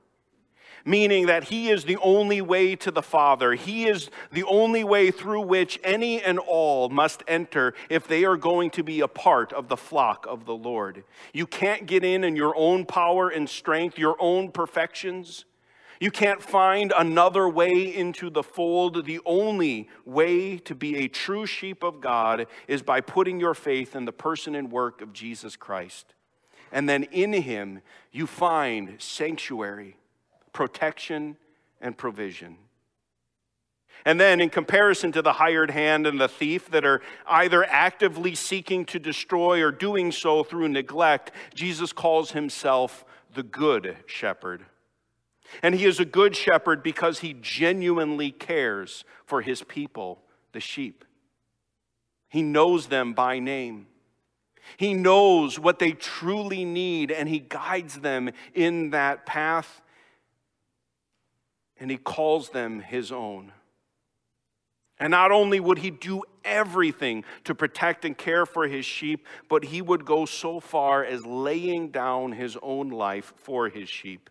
meaning 0.86 1.26
that 1.28 1.46
He 1.46 1.70
is 1.70 1.86
the 1.86 1.98
only 1.98 2.42
way 2.42 2.76
to 2.78 2.92
the 2.92 3.02
Father. 3.02 3.54
He 3.54 3.88
is 3.88 4.10
the 4.32 4.44
only 4.44 4.84
way 4.84 5.12
through 5.12 5.42
which 5.42 5.80
any 5.84 6.22
and 6.22 6.40
all 6.40 6.90
must 6.90 7.24
enter 7.28 7.74
if 7.90 8.08
they 8.08 8.26
are 8.26 8.38
going 8.38 8.70
to 8.72 8.84
be 8.84 9.02
a 9.02 9.08
part 9.08 9.54
of 9.54 9.68
the 9.68 9.78
flock 9.78 10.26
of 10.28 10.46
the 10.46 10.56
Lord. 10.56 11.04
You 11.34 11.48
can't 11.48 11.86
get 11.86 12.04
in 12.04 12.24
in 12.24 12.36
your 12.36 12.56
own 12.56 12.86
power 12.86 13.30
and 13.30 13.50
strength, 13.50 13.98
your 13.98 14.16
own 14.20 14.52
perfections. 14.52 15.46
You 16.00 16.12
can't 16.12 16.42
find 16.42 16.94
another 16.96 17.50
way 17.50 17.84
into 17.94 18.30
the 18.30 18.44
fold. 18.44 19.06
The 19.06 19.20
only 19.26 19.90
way 20.06 20.58
to 20.60 20.76
be 20.76 20.98
a 20.98 21.08
true 21.08 21.46
sheep 21.46 21.84
of 21.84 22.02
God 22.02 22.46
is 22.68 22.84
by 22.84 23.02
putting 23.02 23.40
your 23.40 23.56
faith 23.56 23.96
in 23.96 24.06
the 24.06 24.12
person 24.12 24.54
and 24.54 24.72
work 24.72 25.02
of 25.02 25.12
Jesus 25.12 25.56
Christ. 25.56 26.14
And 26.72 26.88
then 26.88 27.04
in 27.04 27.34
Him, 27.34 27.82
you 28.12 28.28
find 28.28 28.96
sanctuary 29.00 29.98
protection, 30.58 31.38
and 31.82 31.96
provision. 31.96 32.58
And 34.06 34.20
then, 34.20 34.42
in 34.42 34.50
comparison 34.50 35.12
to 35.12 35.22
the 35.22 35.34
hired 35.34 35.70
hand 35.70 36.08
and 36.08 36.20
the 36.20 36.28
thief 36.28 36.72
that 36.72 36.84
are 36.84 37.00
either 37.28 37.64
actively 37.64 38.34
seeking 38.34 38.84
to 38.86 38.98
destroy 38.98 39.62
or 39.62 39.72
doing 39.72 40.12
so 40.12 40.44
through 40.44 40.70
neglect, 40.70 41.32
Jesus 41.54 41.94
calls 41.94 42.32
himself 42.32 43.06
the 43.36 43.44
good 43.44 43.98
shepherd. 44.08 44.66
And 45.62 45.76
he 45.76 45.86
is 45.86 46.00
a 46.00 46.06
good 46.06 46.36
shepherd 46.36 46.82
because 46.82 47.20
he 47.20 47.36
genuinely 47.40 48.32
cares 48.32 49.06
for 49.28 49.44
his 49.44 49.62
people, 49.62 50.24
the 50.54 50.60
sheep. 50.60 51.06
He 52.30 52.42
knows 52.42 52.88
them 52.88 53.14
by 53.14 53.38
name. 53.38 53.86
He 54.78 54.96
knows 54.96 55.60
what 55.60 55.78
they 55.78 55.92
truly 55.92 56.66
need, 56.66 57.12
and 57.12 57.30
he 57.30 57.38
guides 57.38 58.00
them 58.00 58.32
in 58.56 58.90
that 58.90 59.28
path 59.28 59.84
and 61.80 61.92
he 61.92 61.98
calls 61.98 62.50
them 62.50 62.80
his 62.80 63.12
own. 63.12 63.52
And 65.00 65.12
not 65.12 65.32
only 65.32 65.60
would 65.60 65.80
he 65.80 65.92
do 65.92 66.24
everything 66.44 67.24
to 67.44 67.54
protect 67.54 68.04
and 68.04 68.18
care 68.18 68.46
for 68.46 68.68
his 68.68 68.86
sheep, 68.86 69.26
but 69.48 69.66
he 69.66 69.82
would 69.82 70.06
go 70.06 70.26
so 70.26 70.60
far 70.60 71.04
as 71.04 71.26
laying 71.26 71.90
down 71.90 72.32
his 72.32 72.58
own 72.64 72.90
life 72.90 73.34
for 73.38 73.70
his 73.70 73.90
sheep. 73.90 74.30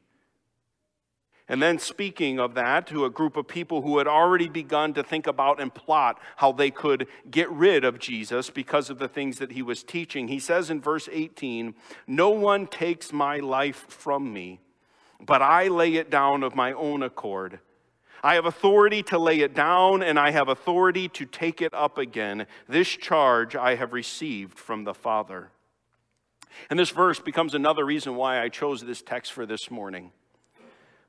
And 1.48 1.62
then, 1.62 1.78
speaking 1.78 2.40
of 2.40 2.54
that 2.54 2.88
to 2.88 3.04
a 3.04 3.10
group 3.10 3.36
of 3.36 3.46
people 3.46 3.82
who 3.82 3.98
had 3.98 4.08
already 4.08 4.48
begun 4.48 4.94
to 4.94 5.04
think 5.04 5.28
about 5.28 5.60
and 5.60 5.72
plot 5.72 6.18
how 6.36 6.50
they 6.50 6.72
could 6.72 7.06
get 7.30 7.48
rid 7.52 7.84
of 7.84 8.00
Jesus 8.00 8.50
because 8.50 8.90
of 8.90 8.98
the 8.98 9.06
things 9.06 9.38
that 9.38 9.52
he 9.52 9.62
was 9.62 9.84
teaching, 9.84 10.26
he 10.26 10.40
says 10.40 10.70
in 10.70 10.80
verse 10.80 11.08
18, 11.12 11.76
No 12.08 12.30
one 12.30 12.66
takes 12.66 13.12
my 13.12 13.38
life 13.38 13.86
from 13.88 14.32
me 14.32 14.58
but 15.24 15.42
I 15.42 15.68
lay 15.68 15.94
it 15.94 16.10
down 16.10 16.42
of 16.42 16.54
my 16.54 16.72
own 16.72 17.02
accord. 17.02 17.60
I 18.22 18.34
have 18.34 18.46
authority 18.46 19.02
to 19.04 19.18
lay 19.18 19.40
it 19.40 19.54
down, 19.54 20.02
and 20.02 20.18
I 20.18 20.30
have 20.30 20.48
authority 20.48 21.08
to 21.10 21.24
take 21.24 21.62
it 21.62 21.72
up 21.72 21.98
again. 21.98 22.46
This 22.68 22.88
charge 22.88 23.54
I 23.54 23.76
have 23.76 23.92
received 23.92 24.58
from 24.58 24.84
the 24.84 24.94
Father. 24.94 25.50
And 26.70 26.78
this 26.78 26.90
verse 26.90 27.20
becomes 27.20 27.54
another 27.54 27.84
reason 27.84 28.16
why 28.16 28.42
I 28.42 28.48
chose 28.48 28.82
this 28.82 29.02
text 29.02 29.32
for 29.32 29.46
this 29.46 29.70
morning. 29.70 30.10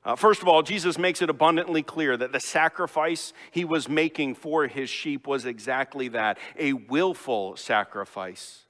Uh, 0.04 0.14
first 0.14 0.42
of 0.42 0.48
all, 0.48 0.62
Jesus 0.62 0.96
makes 0.96 1.20
it 1.20 1.28
abundantly 1.28 1.82
clear 1.82 2.16
that 2.16 2.32
the 2.32 2.40
sacrifice 2.40 3.32
he 3.50 3.64
was 3.64 3.88
making 3.88 4.34
for 4.36 4.66
his 4.66 4.88
sheep 4.88 5.26
was 5.26 5.44
exactly 5.44 6.08
that 6.08 6.38
a 6.58 6.72
willful 6.72 7.56
sacrifice 7.56 8.64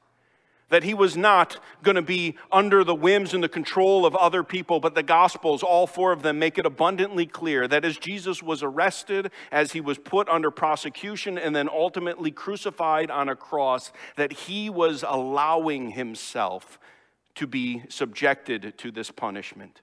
that 0.69 0.83
he 0.83 0.95
was 0.95 1.17
not 1.17 1.59
going 1.83 1.95
to 1.95 2.03
be 2.03 2.37
under 2.53 2.85
the 2.85 2.95
whims 2.95 3.35
and 3.35 3.43
the 3.43 3.49
control 3.49 4.05
of 4.05 4.15
other 4.17 4.43
people, 4.43 4.81
but 4.81 4.95
the 4.95 5.03
Gospels, 5.03 5.63
all 5.63 5.87
four 5.87 6.13
of 6.13 6.23
them, 6.23 6.39
make 6.39 6.59
it 6.59 6.67
abundantly 6.67 7.27
clear 7.27 7.67
that 7.69 7.85
as 7.85 7.97
Jesus 7.97 8.43
was 8.43 8.63
arrested, 8.63 9.31
as 9.51 9.73
he 9.73 9.81
was 9.81 9.99
put 9.99 10.29
under 10.29 10.51
prosecution, 10.51 11.39
and 11.39 11.55
then 11.55 11.69
ultimately 11.69 12.31
crucified 12.31 13.11
on 13.11 13.29
a 13.29 13.37
cross, 13.37 13.93
that 14.17 14.33
he 14.33 14.69
was 14.69 15.05
allowing 15.07 15.91
himself 15.91 16.79
to 17.35 17.47
be 17.47 17.83
subjected 17.89 18.75
to 18.79 18.91
this 18.91 19.11
punishment. 19.11 19.81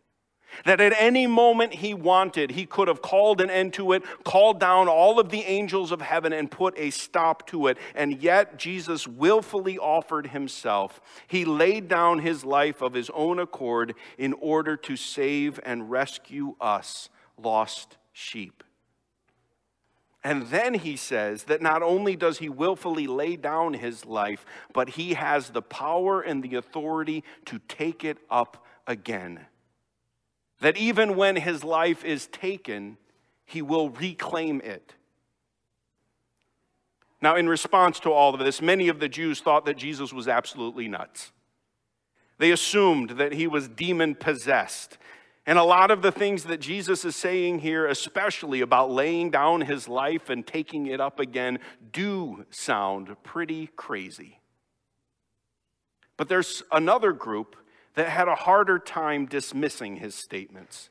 That 0.64 0.80
at 0.80 0.94
any 0.98 1.28
moment 1.28 1.76
he 1.76 1.94
wanted, 1.94 2.52
he 2.52 2.66
could 2.66 2.88
have 2.88 3.02
called 3.02 3.42
an 3.42 3.50
end 3.50 3.74
to 3.74 3.92
it, 3.92 4.04
called 4.24 4.60
down 4.60 4.88
all 4.88 5.20
of 5.20 5.30
the 5.30 5.42
angels 5.42 5.92
of 5.92 6.02
heaven, 6.02 6.34
and 6.34 6.50
put 6.50 6.78
a 6.78 6.90
stop 6.90 7.46
to 7.48 7.68
it. 7.68 7.78
And 7.94 8.22
yet, 8.22 8.58
Jesus 8.58 9.08
willfully 9.08 9.78
offered 9.78 10.28
himself. 10.28 11.02
He 11.28 11.46
laid 11.46 11.88
down 11.88 12.20
his 12.20 12.46
life 12.46 12.82
of 12.82 12.94
his 12.94 13.10
own 13.12 13.40
accord 13.40 13.96
in 14.18 14.34
order 14.34 14.78
to 14.78 14.96
save 14.96 15.60
and 15.64 15.92
rescue 15.92 16.56
us, 16.62 17.10
lost 17.38 17.98
sheep. 18.14 18.64
And 20.26 20.48
then 20.48 20.74
he 20.74 20.96
says 20.96 21.44
that 21.44 21.62
not 21.62 21.84
only 21.84 22.16
does 22.16 22.40
he 22.40 22.50
willfully 22.50 23.06
lay 23.06 23.36
down 23.36 23.76
his 23.76 24.06
life, 24.06 24.44
but 24.74 24.90
he 24.90 25.14
has 25.14 25.52
the 25.52 25.62
power 25.62 26.20
and 26.20 26.42
the 26.42 26.56
authority 26.56 27.24
to 27.46 27.60
take 27.68 28.04
it 28.04 28.18
up 28.32 28.66
again. 28.88 29.46
That 30.66 30.78
even 30.78 31.16
when 31.16 31.36
his 31.36 31.64
life 31.64 32.04
is 32.04 32.26
taken, 32.26 32.98
he 33.46 33.62
will 33.62 33.92
reclaim 33.92 34.62
it. 34.62 34.96
Now, 37.22 37.36
in 37.36 37.48
response 37.48 38.00
to 38.00 38.12
all 38.12 38.34
of 38.34 38.40
this, 38.40 38.64
many 38.64 38.88
of 38.88 39.00
the 39.00 39.08
Jews 39.08 39.42
thought 39.42 39.66
that 39.66 39.78
Jesus 39.78 40.12
was 40.12 40.28
absolutely 40.28 40.88
nuts. 40.88 41.32
They 42.40 42.50
assumed 42.50 43.12
that 43.12 43.34
he 43.34 43.46
was 43.46 43.68
demon 43.68 44.16
possessed, 44.16 44.98
and 45.46 45.60
a 45.60 45.64
lot 45.64 45.92
of 45.92 46.02
the 46.02 46.12
things 46.12 46.46
that 46.46 46.62
Jesus 46.62 47.06
is 47.06 47.16
saying 47.16 47.60
here, 47.60 47.86
especially 47.86 48.62
about 48.62 48.90
laying 48.90 49.30
down 49.30 49.62
his 49.62 49.88
life 49.88 50.32
and 50.32 50.48
taking 50.48 50.88
it 50.88 51.00
up 51.00 51.20
again, 51.20 51.60
do 51.92 52.44
sound 52.50 53.16
pretty 53.22 53.68
crazy. 53.76 54.40
But 56.18 56.28
there's 56.28 56.64
another 56.72 57.12
group 57.12 57.56
that 57.96 58.10
had 58.10 58.28
a 58.28 58.36
harder 58.36 58.80
time 58.80 59.25
dismissing 59.25 59.98
his 59.98 60.16
statements. 60.16 60.90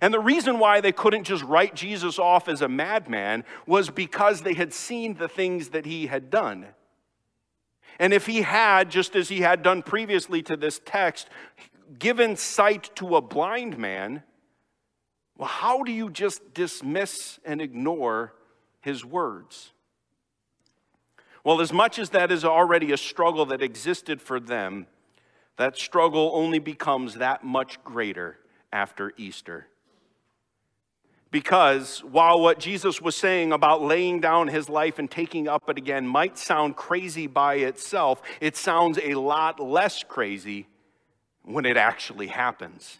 And 0.00 0.14
the 0.14 0.20
reason 0.20 0.58
why 0.58 0.80
they 0.80 0.92
couldn't 0.92 1.24
just 1.24 1.42
write 1.42 1.74
Jesus 1.74 2.18
off 2.18 2.48
as 2.48 2.62
a 2.62 2.68
madman 2.68 3.44
was 3.66 3.90
because 3.90 4.42
they 4.42 4.54
had 4.54 4.72
seen 4.72 5.14
the 5.14 5.28
things 5.28 5.70
that 5.70 5.86
he 5.86 6.06
had 6.06 6.30
done. 6.30 6.68
And 7.98 8.12
if 8.12 8.26
he 8.26 8.42
had, 8.42 8.90
just 8.90 9.16
as 9.16 9.28
he 9.28 9.40
had 9.40 9.62
done 9.62 9.82
previously 9.82 10.42
to 10.42 10.56
this 10.56 10.80
text, 10.84 11.28
given 11.98 12.36
sight 12.36 12.90
to 12.96 13.16
a 13.16 13.20
blind 13.20 13.76
man, 13.76 14.22
well, 15.36 15.48
how 15.48 15.82
do 15.82 15.92
you 15.92 16.10
just 16.10 16.54
dismiss 16.54 17.38
and 17.44 17.60
ignore 17.60 18.34
his 18.80 19.04
words? 19.04 19.72
Well, 21.44 21.60
as 21.60 21.72
much 21.72 21.98
as 21.98 22.10
that 22.10 22.30
is 22.30 22.44
already 22.44 22.92
a 22.92 22.96
struggle 22.96 23.46
that 23.46 23.62
existed 23.62 24.22
for 24.22 24.38
them, 24.38 24.86
that 25.56 25.76
struggle 25.76 26.32
only 26.34 26.58
becomes 26.58 27.14
that 27.14 27.44
much 27.44 27.82
greater 27.84 28.38
after 28.72 29.12
Easter. 29.16 29.66
Because 31.30 32.00
while 32.04 32.40
what 32.40 32.58
Jesus 32.58 33.00
was 33.00 33.16
saying 33.16 33.52
about 33.52 33.80
laying 33.80 34.20
down 34.20 34.48
his 34.48 34.68
life 34.68 34.98
and 34.98 35.10
taking 35.10 35.48
up 35.48 35.68
it 35.68 35.78
again 35.78 36.06
might 36.06 36.36
sound 36.36 36.76
crazy 36.76 37.26
by 37.26 37.54
itself, 37.54 38.20
it 38.40 38.54
sounds 38.54 38.98
a 39.02 39.14
lot 39.14 39.58
less 39.58 40.02
crazy 40.02 40.66
when 41.42 41.64
it 41.64 41.78
actually 41.78 42.26
happens. 42.26 42.98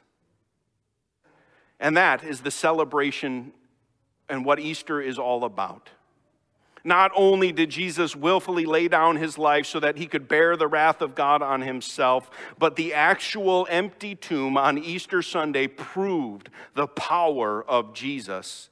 And 1.78 1.96
that 1.96 2.24
is 2.24 2.40
the 2.40 2.50
celebration 2.50 3.52
and 4.28 4.46
what 4.46 4.58
Easter 4.58 5.00
is 5.00 5.18
all 5.18 5.44
about. 5.44 5.90
Not 6.84 7.12
only 7.14 7.52
did 7.52 7.70
Jesus 7.70 8.16
willfully 8.16 8.64
lay 8.64 8.88
down 8.88 9.16
his 9.16 9.38
life 9.38 9.66
so 9.66 9.78
that 9.80 9.98
he 9.98 10.06
could 10.06 10.26
bear 10.26 10.56
the 10.56 10.66
wrath 10.66 11.00
of 11.00 11.14
God 11.14 11.40
on 11.40 11.60
himself, 11.60 12.30
but 12.58 12.76
the 12.76 12.92
actual 12.92 13.66
empty 13.70 14.14
tomb 14.14 14.56
on 14.56 14.78
Easter 14.78 15.22
Sunday 15.22 15.68
proved 15.68 16.48
the 16.74 16.88
power 16.88 17.62
of 17.62 17.94
Jesus. 17.94 18.68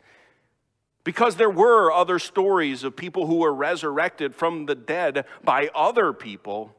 Because 1.04 1.36
there 1.36 1.50
were 1.50 1.92
other 1.92 2.18
stories 2.18 2.84
of 2.84 2.96
people 2.96 3.26
who 3.26 3.36
were 3.36 3.54
resurrected 3.54 4.34
from 4.34 4.66
the 4.66 4.74
dead 4.74 5.24
by 5.44 5.70
other 5.74 6.12
people 6.12 6.74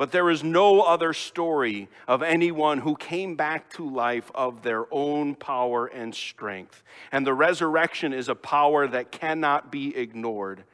but 0.00 0.12
there 0.12 0.30
is 0.30 0.42
no 0.42 0.80
other 0.80 1.12
story 1.12 1.86
of 2.08 2.22
anyone 2.22 2.78
who 2.78 2.96
came 2.96 3.36
back 3.36 3.68
to 3.68 3.86
life 3.86 4.30
of 4.34 4.62
their 4.62 4.86
own 4.90 5.34
power 5.34 5.88
and 5.88 6.14
strength. 6.14 6.82
And 7.12 7.26
the 7.26 7.34
resurrection 7.34 8.14
is 8.14 8.30
a 8.30 8.34
power 8.34 8.86
that 8.86 9.12
cannot 9.12 9.70
be 9.70 9.94
ignored. 9.94 10.64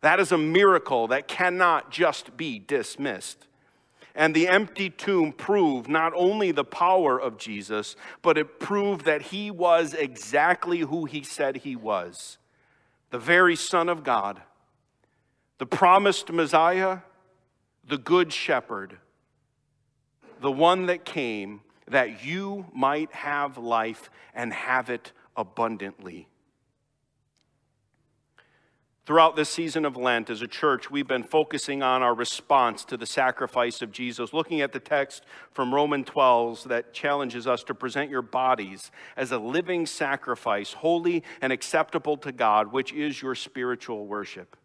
That 0.00 0.18
is 0.18 0.32
a 0.32 0.38
miracle 0.38 1.08
that 1.08 1.28
cannot 1.28 1.90
just 1.90 2.38
be 2.38 2.58
dismissed. 2.58 3.46
And 4.14 4.34
the 4.34 4.48
empty 4.48 4.88
tomb 4.88 5.32
proved 5.34 5.90
not 5.90 6.14
only 6.16 6.50
the 6.50 6.64
power 6.64 7.20
of 7.20 7.36
Jesus, 7.36 7.96
but 8.22 8.38
it 8.38 8.58
proved 8.58 9.04
that 9.04 9.20
he 9.20 9.50
was 9.50 9.92
exactly 9.92 10.78
who 10.78 11.04
he 11.04 11.22
said 11.22 11.58
he 11.58 11.76
was 11.76 12.38
the 13.10 13.18
very 13.18 13.56
Son 13.56 13.90
of 13.90 14.04
God, 14.04 14.40
the 15.58 15.66
promised 15.66 16.32
Messiah 16.32 17.00
the 17.90 17.98
Good 17.98 18.32
Shepherd, 18.32 18.98
the 20.40 20.52
one 20.52 20.86
that 20.86 21.04
came 21.04 21.60
that 21.88 22.24
you 22.24 22.66
might 22.72 23.12
have 23.12 23.58
life 23.58 24.10
and 24.32 24.52
have 24.52 24.88
it 24.88 25.10
abundantly. 25.36 26.28
Throughout 29.06 29.34
this 29.34 29.48
season 29.48 29.84
of 29.84 29.96
Lent, 29.96 30.30
as 30.30 30.40
a 30.40 30.46
church, 30.46 30.88
we've 30.88 31.08
been 31.08 31.24
focusing 31.24 31.82
on 31.82 32.00
our 32.00 32.14
response 32.14 32.84
to 32.84 32.96
the 32.96 33.06
sacrifice 33.06 33.82
of 33.82 33.90
Jesus, 33.90 34.32
looking 34.32 34.60
at 34.60 34.70
the 34.72 34.78
text 34.78 35.24
from 35.50 35.74
Romans 35.74 36.06
12 36.06 36.68
that 36.68 36.92
challenges 36.92 37.48
us 37.48 37.64
to 37.64 37.74
present 37.74 38.08
your 38.08 38.22
bodies 38.22 38.92
as 39.16 39.32
a 39.32 39.38
living 39.38 39.84
sacrifice, 39.84 40.74
holy 40.74 41.24
and 41.40 41.52
acceptable 41.52 42.16
to 42.18 42.30
God, 42.30 42.70
which 42.70 42.92
is 42.92 43.20
your 43.20 43.34
spiritual 43.34 44.06
worship. 44.06 44.56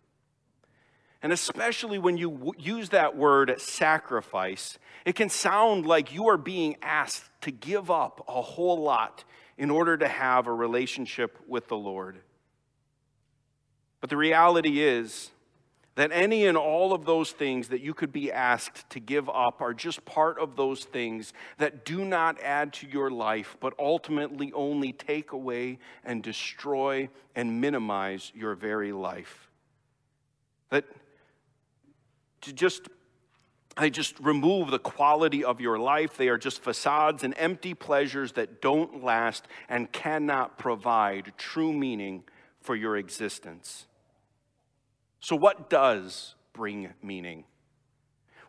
And 1.26 1.34
especially 1.34 1.98
when 1.98 2.18
you 2.18 2.30
w- 2.30 2.54
use 2.60 2.90
that 2.90 3.18
word 3.18 3.60
sacrifice, 3.60 4.78
it 5.06 5.16
can 5.16 5.28
sound 5.28 5.88
like 5.88 6.14
you 6.14 6.28
are 6.28 6.38
being 6.38 6.76
asked 6.84 7.32
to 7.42 7.50
give 7.50 7.90
up 7.90 8.24
a 8.28 8.44
whole 8.44 8.84
lot 8.84 9.24
in 9.58 9.72
order 9.72 9.98
to 9.98 10.08
have 10.08 10.46
a 10.46 10.54
relationship 10.54 11.40
with 11.48 11.68
the 11.68 11.78
Lord. 11.78 12.20
But 14.02 14.12
the 14.12 14.18
reality 14.18 14.84
is 14.84 15.32
that 15.96 16.12
any 16.14 16.46
and 16.46 16.60
all 16.60 16.94
of 16.94 17.06
those 17.06 17.32
things 17.32 17.70
that 17.70 17.82
you 17.82 17.96
could 17.96 18.14
be 18.14 18.32
asked 18.32 18.88
to 18.92 19.00
give 19.00 19.28
up 19.28 19.62
are 19.62 19.74
just 19.74 20.06
part 20.06 20.38
of 20.38 20.56
those 20.56 20.84
things 20.84 21.34
that 21.58 21.86
do 21.86 22.06
not 22.06 22.40
add 22.40 22.72
to 22.74 22.88
your 22.88 23.10
life, 23.10 23.58
but 23.60 23.74
ultimately 23.80 24.54
only 24.54 24.94
take 24.94 25.32
away 25.32 25.80
and 26.04 26.22
destroy 26.22 27.10
and 27.36 27.60
minimize 27.60 28.32
your 28.36 28.54
very 28.54 28.92
life. 28.92 29.50
That 30.70 30.86
to 32.46 32.54
just 32.54 32.88
they 33.78 33.90
just 33.90 34.18
remove 34.22 34.72
the 34.72 34.80
quality 34.80 35.44
of 35.44 35.60
your 35.60 35.78
life. 35.78 36.16
They 36.16 36.30
are 36.30 36.38
just 36.38 36.64
facades 36.64 37.24
and 37.24 37.34
empty 37.38 37.74
pleasures 37.74 38.32
that 38.34 38.62
don't 38.62 39.04
last 39.04 39.48
and 39.68 39.92
cannot 39.92 40.58
provide 40.58 41.34
true 41.38 41.74
meaning 41.74 42.24
for 42.62 42.76
your 42.76 42.96
existence. 42.96 43.86
So, 45.20 45.36
what 45.36 45.70
does 45.70 46.36
bring 46.54 46.94
meaning? 47.04 47.44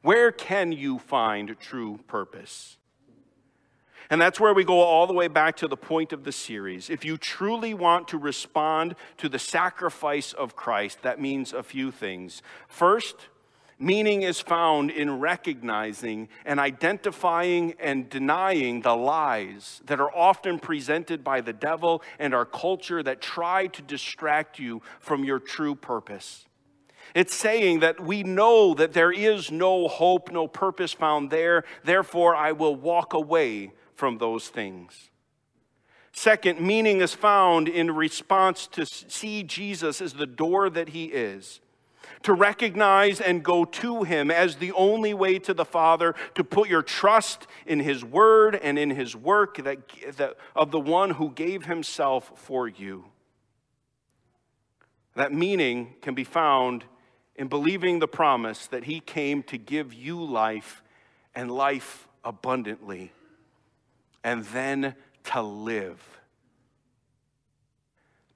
Where 0.02 0.30
can 0.30 0.70
you 0.70 1.00
find 1.00 1.56
true 1.59 1.98
purpose? 2.06 2.76
And 4.09 4.20
that's 4.20 4.38
where 4.38 4.54
we 4.54 4.62
go 4.62 4.80
all 4.80 5.09
the 5.09 5.12
way 5.12 5.26
back 5.26 5.56
to 5.56 5.66
the 5.66 5.76
point 5.76 6.12
of 6.12 6.22
the 6.22 6.30
series. 6.30 6.88
If 6.88 7.04
you 7.04 7.16
truly 7.16 7.74
want 7.74 8.06
to 8.09 8.18
respond 8.18 8.94
to 9.16 9.28
the 9.28 9.40
sacrifice 9.40 10.32
of 10.32 10.54
Christ, 10.54 11.02
that 11.02 11.20
means 11.20 11.52
a 11.52 11.64
few 11.64 11.90
things. 11.90 12.40
First, 12.68 13.16
Meaning 13.78 14.22
is 14.22 14.40
found 14.40 14.90
in 14.90 15.20
recognizing 15.20 16.28
and 16.46 16.58
identifying 16.58 17.74
and 17.78 18.08
denying 18.08 18.80
the 18.80 18.96
lies 18.96 19.82
that 19.84 20.00
are 20.00 20.14
often 20.16 20.58
presented 20.58 21.22
by 21.22 21.42
the 21.42 21.52
devil 21.52 22.02
and 22.18 22.34
our 22.34 22.46
culture 22.46 23.02
that 23.02 23.20
try 23.20 23.66
to 23.66 23.82
distract 23.82 24.58
you 24.58 24.80
from 24.98 25.24
your 25.24 25.38
true 25.38 25.74
purpose. 25.74 26.46
It's 27.14 27.34
saying 27.34 27.80
that 27.80 28.00
we 28.00 28.22
know 28.22 28.72
that 28.74 28.94
there 28.94 29.12
is 29.12 29.50
no 29.50 29.88
hope, 29.88 30.32
no 30.32 30.48
purpose 30.48 30.92
found 30.92 31.30
there, 31.30 31.64
therefore 31.84 32.34
I 32.34 32.52
will 32.52 32.74
walk 32.74 33.12
away 33.12 33.72
from 33.94 34.16
those 34.18 34.48
things. 34.48 35.10
Second, 36.12 36.62
meaning 36.62 37.02
is 37.02 37.12
found 37.12 37.68
in 37.68 37.90
response 37.90 38.66
to 38.68 38.86
see 38.86 39.42
Jesus 39.42 40.00
as 40.00 40.14
the 40.14 40.26
door 40.26 40.70
that 40.70 40.88
he 40.88 41.06
is 41.06 41.60
to 42.22 42.32
recognize 42.32 43.20
and 43.20 43.42
go 43.42 43.64
to 43.64 44.02
Him 44.02 44.30
as 44.30 44.56
the 44.56 44.72
only 44.72 45.14
way 45.14 45.38
to 45.40 45.54
the 45.54 45.64
Father, 45.64 46.14
to 46.34 46.44
put 46.44 46.68
your 46.68 46.82
trust 46.82 47.46
in 47.66 47.80
His 47.80 48.04
Word 48.04 48.56
and 48.56 48.78
in 48.78 48.90
His 48.90 49.16
work 49.16 49.62
that, 49.64 49.78
that, 50.16 50.36
of 50.54 50.70
the 50.70 50.80
one 50.80 51.10
who 51.10 51.30
gave 51.30 51.64
Himself 51.64 52.32
for 52.36 52.68
you. 52.68 53.04
That 55.14 55.32
meaning 55.32 55.94
can 56.02 56.14
be 56.14 56.24
found 56.24 56.84
in 57.34 57.48
believing 57.48 57.98
the 57.98 58.08
promise 58.08 58.66
that 58.68 58.84
He 58.84 59.00
came 59.00 59.42
to 59.44 59.58
give 59.58 59.92
you 59.92 60.22
life 60.22 60.82
and 61.34 61.50
life 61.50 62.08
abundantly, 62.24 63.12
and 64.24 64.44
then 64.46 64.94
to 65.24 65.42
live. 65.42 66.02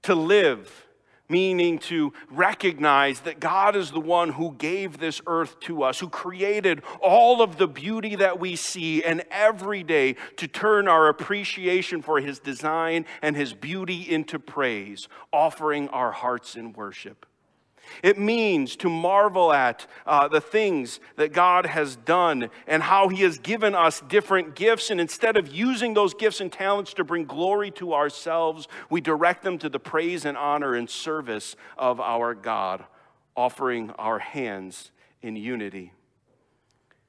To 0.03 0.15
live 0.15 0.87
meaning 1.31 1.79
to 1.79 2.13
recognize 2.29 3.21
that 3.21 3.39
God 3.39 3.75
is 3.75 3.91
the 3.91 3.99
one 3.99 4.33
who 4.33 4.53
gave 4.57 4.97
this 4.97 5.21
earth 5.25 5.59
to 5.61 5.83
us, 5.83 5.99
who 5.99 6.09
created 6.09 6.83
all 7.01 7.41
of 7.41 7.57
the 7.57 7.67
beauty 7.67 8.15
that 8.17 8.39
we 8.39 8.55
see, 8.55 9.03
and 9.03 9.23
every 9.31 9.83
day 9.83 10.15
to 10.37 10.47
turn 10.47 10.87
our 10.87 11.07
appreciation 11.07 12.01
for 12.01 12.19
his 12.19 12.39
design 12.39 13.05
and 13.21 13.35
his 13.35 13.53
beauty 13.53 14.01
into 14.11 14.37
praise, 14.37 15.07
offering 15.31 15.87
our 15.89 16.11
hearts 16.11 16.55
in 16.55 16.73
worship. 16.73 17.25
It 18.03 18.17
means 18.17 18.75
to 18.77 18.89
marvel 18.89 19.51
at 19.51 19.85
uh, 20.05 20.27
the 20.27 20.41
things 20.41 20.99
that 21.17 21.33
God 21.33 21.65
has 21.65 21.95
done 21.95 22.49
and 22.67 22.83
how 22.83 23.09
He 23.09 23.21
has 23.23 23.37
given 23.37 23.75
us 23.75 24.01
different 24.01 24.55
gifts. 24.55 24.89
And 24.89 24.99
instead 24.99 25.37
of 25.37 25.53
using 25.53 25.93
those 25.93 26.13
gifts 26.13 26.41
and 26.41 26.51
talents 26.51 26.93
to 26.95 27.03
bring 27.03 27.25
glory 27.25 27.71
to 27.71 27.93
ourselves, 27.93 28.67
we 28.89 29.01
direct 29.01 29.43
them 29.43 29.57
to 29.59 29.69
the 29.69 29.79
praise 29.79 30.25
and 30.25 30.37
honor 30.37 30.73
and 30.73 30.89
service 30.89 31.55
of 31.77 31.99
our 31.99 32.33
God, 32.33 32.83
offering 33.35 33.91
our 33.91 34.19
hands 34.19 34.91
in 35.21 35.35
unity. 35.35 35.93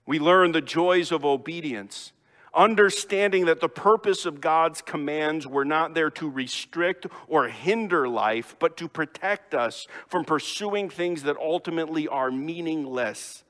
We 0.06 0.18
learn 0.18 0.52
the 0.52 0.60
joys 0.60 1.12
of 1.12 1.24
obedience 1.24 2.12
understanding 2.54 3.46
that 3.46 3.60
the 3.60 3.68
purpose 3.68 4.26
of 4.26 4.40
God's 4.40 4.82
commands 4.82 5.46
were 5.46 5.64
not 5.64 5.94
there 5.94 6.10
to 6.10 6.28
restrict 6.28 7.06
or 7.26 7.48
hinder 7.48 8.08
life, 8.08 8.56
but 8.58 8.76
to 8.78 8.88
protect 8.88 9.54
us 9.54 9.86
from 10.06 10.24
pursuing 10.24 10.90
things 10.90 11.22
that 11.22 11.36
ultimately 11.36 12.08
are 12.08 12.30
meaningless, 12.30 13.44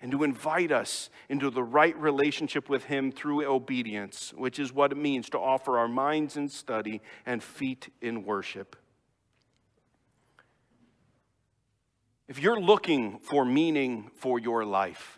and 0.00 0.12
to 0.12 0.22
invite 0.22 0.70
us 0.70 1.10
into 1.28 1.50
the 1.50 1.62
right 1.62 1.96
relationship 1.96 2.68
with 2.68 2.84
Him 2.84 3.10
through 3.10 3.44
obedience, 3.44 4.32
which 4.36 4.58
is 4.58 4.72
what 4.72 4.92
it 4.92 4.98
means 4.98 5.28
to 5.30 5.38
offer 5.38 5.78
our 5.78 5.88
minds 5.88 6.36
in 6.36 6.48
study 6.48 7.00
and 7.26 7.42
feet 7.42 7.92
in 8.00 8.24
worship. 8.24 8.76
If 12.28 12.38
you're 12.38 12.60
looking 12.60 13.18
for 13.20 13.44
meaning 13.44 14.10
for 14.14 14.38
your 14.38 14.64
life, 14.64 15.17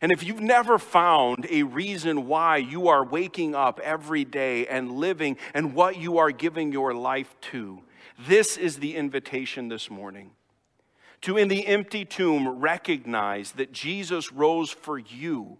and 0.00 0.12
if 0.12 0.22
you've 0.22 0.40
never 0.40 0.78
found 0.78 1.46
a 1.50 1.64
reason 1.64 2.26
why 2.28 2.58
you 2.58 2.88
are 2.88 3.04
waking 3.04 3.54
up 3.54 3.80
every 3.80 4.24
day 4.24 4.66
and 4.66 4.92
living 4.92 5.36
and 5.54 5.74
what 5.74 5.96
you 5.96 6.18
are 6.18 6.30
giving 6.30 6.72
your 6.72 6.94
life 6.94 7.34
to, 7.52 7.82
this 8.26 8.56
is 8.56 8.78
the 8.78 8.96
invitation 8.96 9.68
this 9.68 9.90
morning. 9.90 10.30
To, 11.22 11.36
in 11.36 11.48
the 11.48 11.66
empty 11.66 12.04
tomb, 12.04 12.60
recognize 12.60 13.52
that 13.52 13.72
Jesus 13.72 14.32
rose 14.32 14.70
for 14.70 14.98
you. 14.98 15.58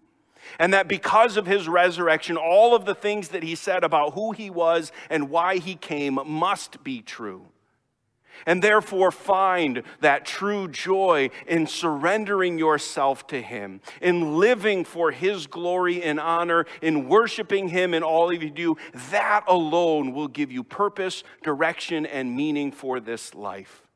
And 0.59 0.73
that 0.73 0.89
because 0.89 1.37
of 1.37 1.47
his 1.47 1.69
resurrection, 1.69 2.37
all 2.37 2.75
of 2.75 2.85
the 2.85 2.95
things 2.95 3.29
that 3.29 3.43
he 3.43 3.55
said 3.55 3.83
about 3.83 4.15
who 4.15 4.33
he 4.33 4.51
was 4.51 4.93
and 5.11 5.31
why 5.31 5.59
he 5.59 5.75
came 5.75 6.19
must 6.25 6.83
be 6.85 7.03
true 7.03 7.47
and 8.47 8.63
therefore 8.63 9.11
find 9.11 9.83
that 10.01 10.25
true 10.25 10.69
joy 10.69 11.31
in 11.47 11.67
surrendering 11.67 12.59
yourself 12.59 13.27
to 13.29 13.41
Him, 13.41 13.81
in 14.01 14.39
living 14.39 14.85
for 14.85 15.11
His 15.11 15.47
glory 15.47 16.03
and 16.03 16.21
honor, 16.21 16.67
in 16.83 17.09
worshiping 17.09 17.69
Him 17.69 17.95
in 17.95 18.03
all 18.03 18.31
of 18.31 18.43
you 18.43 18.51
do, 18.51 18.77
that 19.11 19.45
alone 19.47 20.13
will 20.13 20.29
give 20.29 20.53
you 20.53 20.63
purpose, 20.63 21.25
direction, 21.43 22.07
and 22.07 22.37
meaning 22.37 22.73
for 22.73 23.01
this 23.01 23.35
life. 23.35 23.88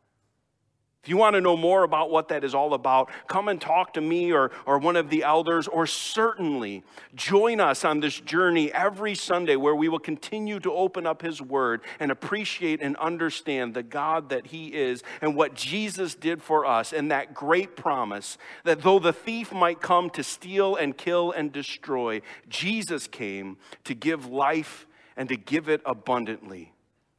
If 1.03 1.09
you 1.09 1.17
want 1.17 1.35
to 1.35 1.41
know 1.41 1.57
more 1.57 1.83
about 1.83 2.13
what 2.13 2.29
that 2.29 2.45
is 2.45 2.55
all 2.55 2.75
about, 2.75 3.11
come 3.27 3.49
and 3.49 3.61
talk 3.61 3.95
to 3.95 4.01
me 4.01 4.31
or, 4.31 4.53
or 4.65 4.79
one 4.79 4.95
of 4.95 5.11
the 5.11 5.25
elders, 5.25 5.67
or 5.67 5.85
certainly 5.85 6.85
join 7.17 7.59
us 7.59 7.85
on 7.85 7.99
this 7.99 8.21
journey 8.21 8.73
every 8.73 9.17
Sunday 9.17 9.57
where 9.57 9.75
we 9.75 9.89
will 9.89 9.99
continue 9.99 10.61
to 10.61 10.73
open 10.73 11.05
up 11.05 11.21
His 11.21 11.43
Word 11.43 11.81
and 11.99 12.13
appreciate 12.13 12.81
and 12.81 12.95
understand 12.99 13.75
the 13.75 13.83
God 13.83 14.29
that 14.29 14.47
He 14.47 14.69
is 14.69 15.03
and 15.21 15.35
what 15.35 15.57
Jesus 15.57 16.15
did 16.15 16.41
for 16.41 16.65
us, 16.65 16.93
and 16.93 17.11
that 17.11 17.35
great 17.35 17.75
promise 17.75 18.39
that 18.63 18.83
though 18.83 19.01
the 19.01 19.13
thief 19.13 19.53
might 19.53 19.81
come 19.81 20.09
to 20.11 20.23
steal 20.23 20.77
and 20.77 20.97
kill 20.97 21.33
and 21.33 21.51
destroy, 21.51 22.23
Jesus 22.49 23.09
came 23.09 23.57
to 23.83 23.95
give 23.97 24.27
life 24.27 24.87
and 25.17 25.29
to 25.31 25.37
give 25.37 25.69
it 25.69 25.83
abundantly. 25.85 26.73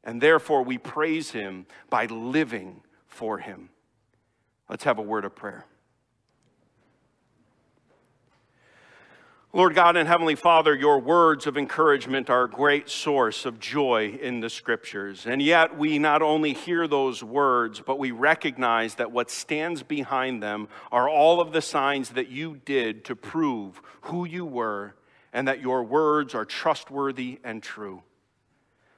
And 0.05 0.21
therefore, 0.21 0.63
we 0.63 0.77
praise 0.77 1.31
Him 1.31 1.65
by 1.89 2.05
living 2.05 2.81
for 3.13 3.37
Him. 3.37 3.69
Let's 4.69 4.83
have 4.83 4.97
a 4.97 5.03
word 5.03 5.25
of 5.25 5.35
prayer. 5.35 5.65
Lord 9.55 9.75
God 9.75 9.97
and 9.97 10.07
Heavenly 10.07 10.33
Father, 10.33 10.73
your 10.73 10.99
words 10.99 11.45
of 11.45 11.57
encouragement 11.57 12.27
are 12.31 12.45
a 12.45 12.49
great 12.49 12.89
source 12.89 13.45
of 13.45 13.59
joy 13.59 14.17
in 14.19 14.39
the 14.39 14.49
scriptures. 14.49 15.27
And 15.27 15.43
yet, 15.43 15.77
we 15.77 15.99
not 15.99 16.23
only 16.23 16.53
hear 16.53 16.87
those 16.87 17.23
words, 17.23 17.79
but 17.79 17.99
we 17.99 18.09
recognize 18.09 18.95
that 18.95 19.11
what 19.11 19.29
stands 19.29 19.83
behind 19.83 20.41
them 20.41 20.69
are 20.91 21.07
all 21.07 21.39
of 21.39 21.53
the 21.53 21.61
signs 21.61 22.09
that 22.11 22.29
you 22.29 22.61
did 22.65 23.05
to 23.05 23.15
prove 23.15 23.79
who 24.01 24.25
you 24.25 24.43
were 24.43 24.95
and 25.31 25.47
that 25.47 25.61
your 25.61 25.83
words 25.83 26.33
are 26.33 26.45
trustworthy 26.45 27.39
and 27.43 27.61
true. 27.61 28.01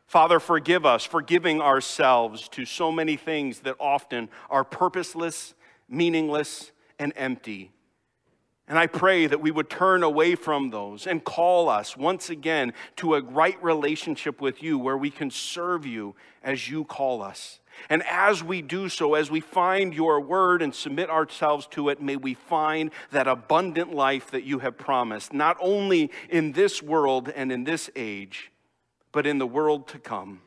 Father, 0.07 0.39
forgive 0.39 0.85
us 0.85 1.03
for 1.03 1.21
giving 1.21 1.61
ourselves 1.61 2.47
to 2.49 2.65
so 2.65 2.91
many 2.91 3.17
things 3.17 3.61
that 3.61 3.75
often 3.79 4.29
are 4.49 4.63
purposeless, 4.63 5.55
meaningless, 5.89 6.71
and 6.99 7.11
empty. 7.15 7.71
And 8.67 8.79
I 8.79 8.87
pray 8.87 9.27
that 9.27 9.41
we 9.41 9.51
would 9.51 9.69
turn 9.69 10.01
away 10.01 10.33
from 10.33 10.71
those 10.71 11.05
and 11.05 11.23
call 11.23 11.69
us 11.69 11.95
once 11.95 12.31
again 12.31 12.73
to 12.95 13.13
a 13.13 13.21
right 13.21 13.61
relationship 13.63 14.41
with 14.41 14.63
you 14.63 14.79
where 14.79 14.97
we 14.97 15.11
can 15.11 15.29
serve 15.29 15.85
you 15.85 16.15
as 16.43 16.67
you 16.67 16.83
call 16.83 17.21
us. 17.21 17.59
And 17.89 18.01
as 18.09 18.43
we 18.43 18.63
do 18.63 18.89
so, 18.89 19.13
as 19.13 19.29
we 19.29 19.39
find 19.39 19.93
your 19.93 20.19
word 20.19 20.63
and 20.63 20.73
submit 20.73 21.11
ourselves 21.11 21.67
to 21.71 21.89
it, 21.89 22.01
may 22.01 22.15
we 22.15 22.33
find 22.33 22.89
that 23.11 23.27
abundant 23.27 23.93
life 23.93 24.31
that 24.31 24.45
you 24.45 24.59
have 24.59 24.77
promised, 24.77 25.31
not 25.31 25.57
only 25.59 26.09
in 26.29 26.53
this 26.53 26.81
world 26.81 27.29
and 27.29 27.51
in 27.51 27.65
this 27.65 27.89
age, 27.95 28.51
but 29.15 29.25
in 29.25 29.37
the 29.37 29.47
world 29.47 29.87
to 29.87 29.97
come. 29.97 30.41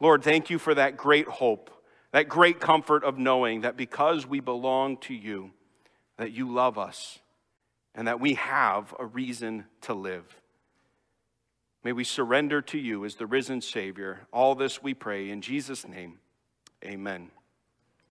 Lord, 0.00 0.24
thank 0.24 0.48
you 0.48 0.58
for 0.58 0.74
that 0.74 0.96
great 0.96 1.28
hope, 1.28 1.70
that 2.12 2.26
great 2.26 2.60
comfort 2.60 3.04
of 3.04 3.18
knowing 3.18 3.60
that 3.60 3.76
because 3.76 4.26
we 4.26 4.40
belong 4.40 4.96
to 5.02 5.12
you, 5.12 5.50
that 6.16 6.32
you 6.32 6.50
love 6.50 6.78
us 6.78 7.18
and 7.94 8.08
that 8.08 8.20
we 8.20 8.34
have 8.34 8.94
a 8.98 9.04
reason 9.04 9.66
to 9.82 9.92
live. 9.92 10.24
May 11.84 11.92
we 11.92 12.04
surrender 12.04 12.62
to 12.62 12.78
you 12.78 13.04
as 13.04 13.16
the 13.16 13.26
risen 13.26 13.60
Savior. 13.60 14.26
All 14.32 14.54
this 14.54 14.82
we 14.82 14.94
pray 14.94 15.28
in 15.28 15.42
Jesus' 15.42 15.86
name. 15.86 16.20
Amen. 16.82 17.30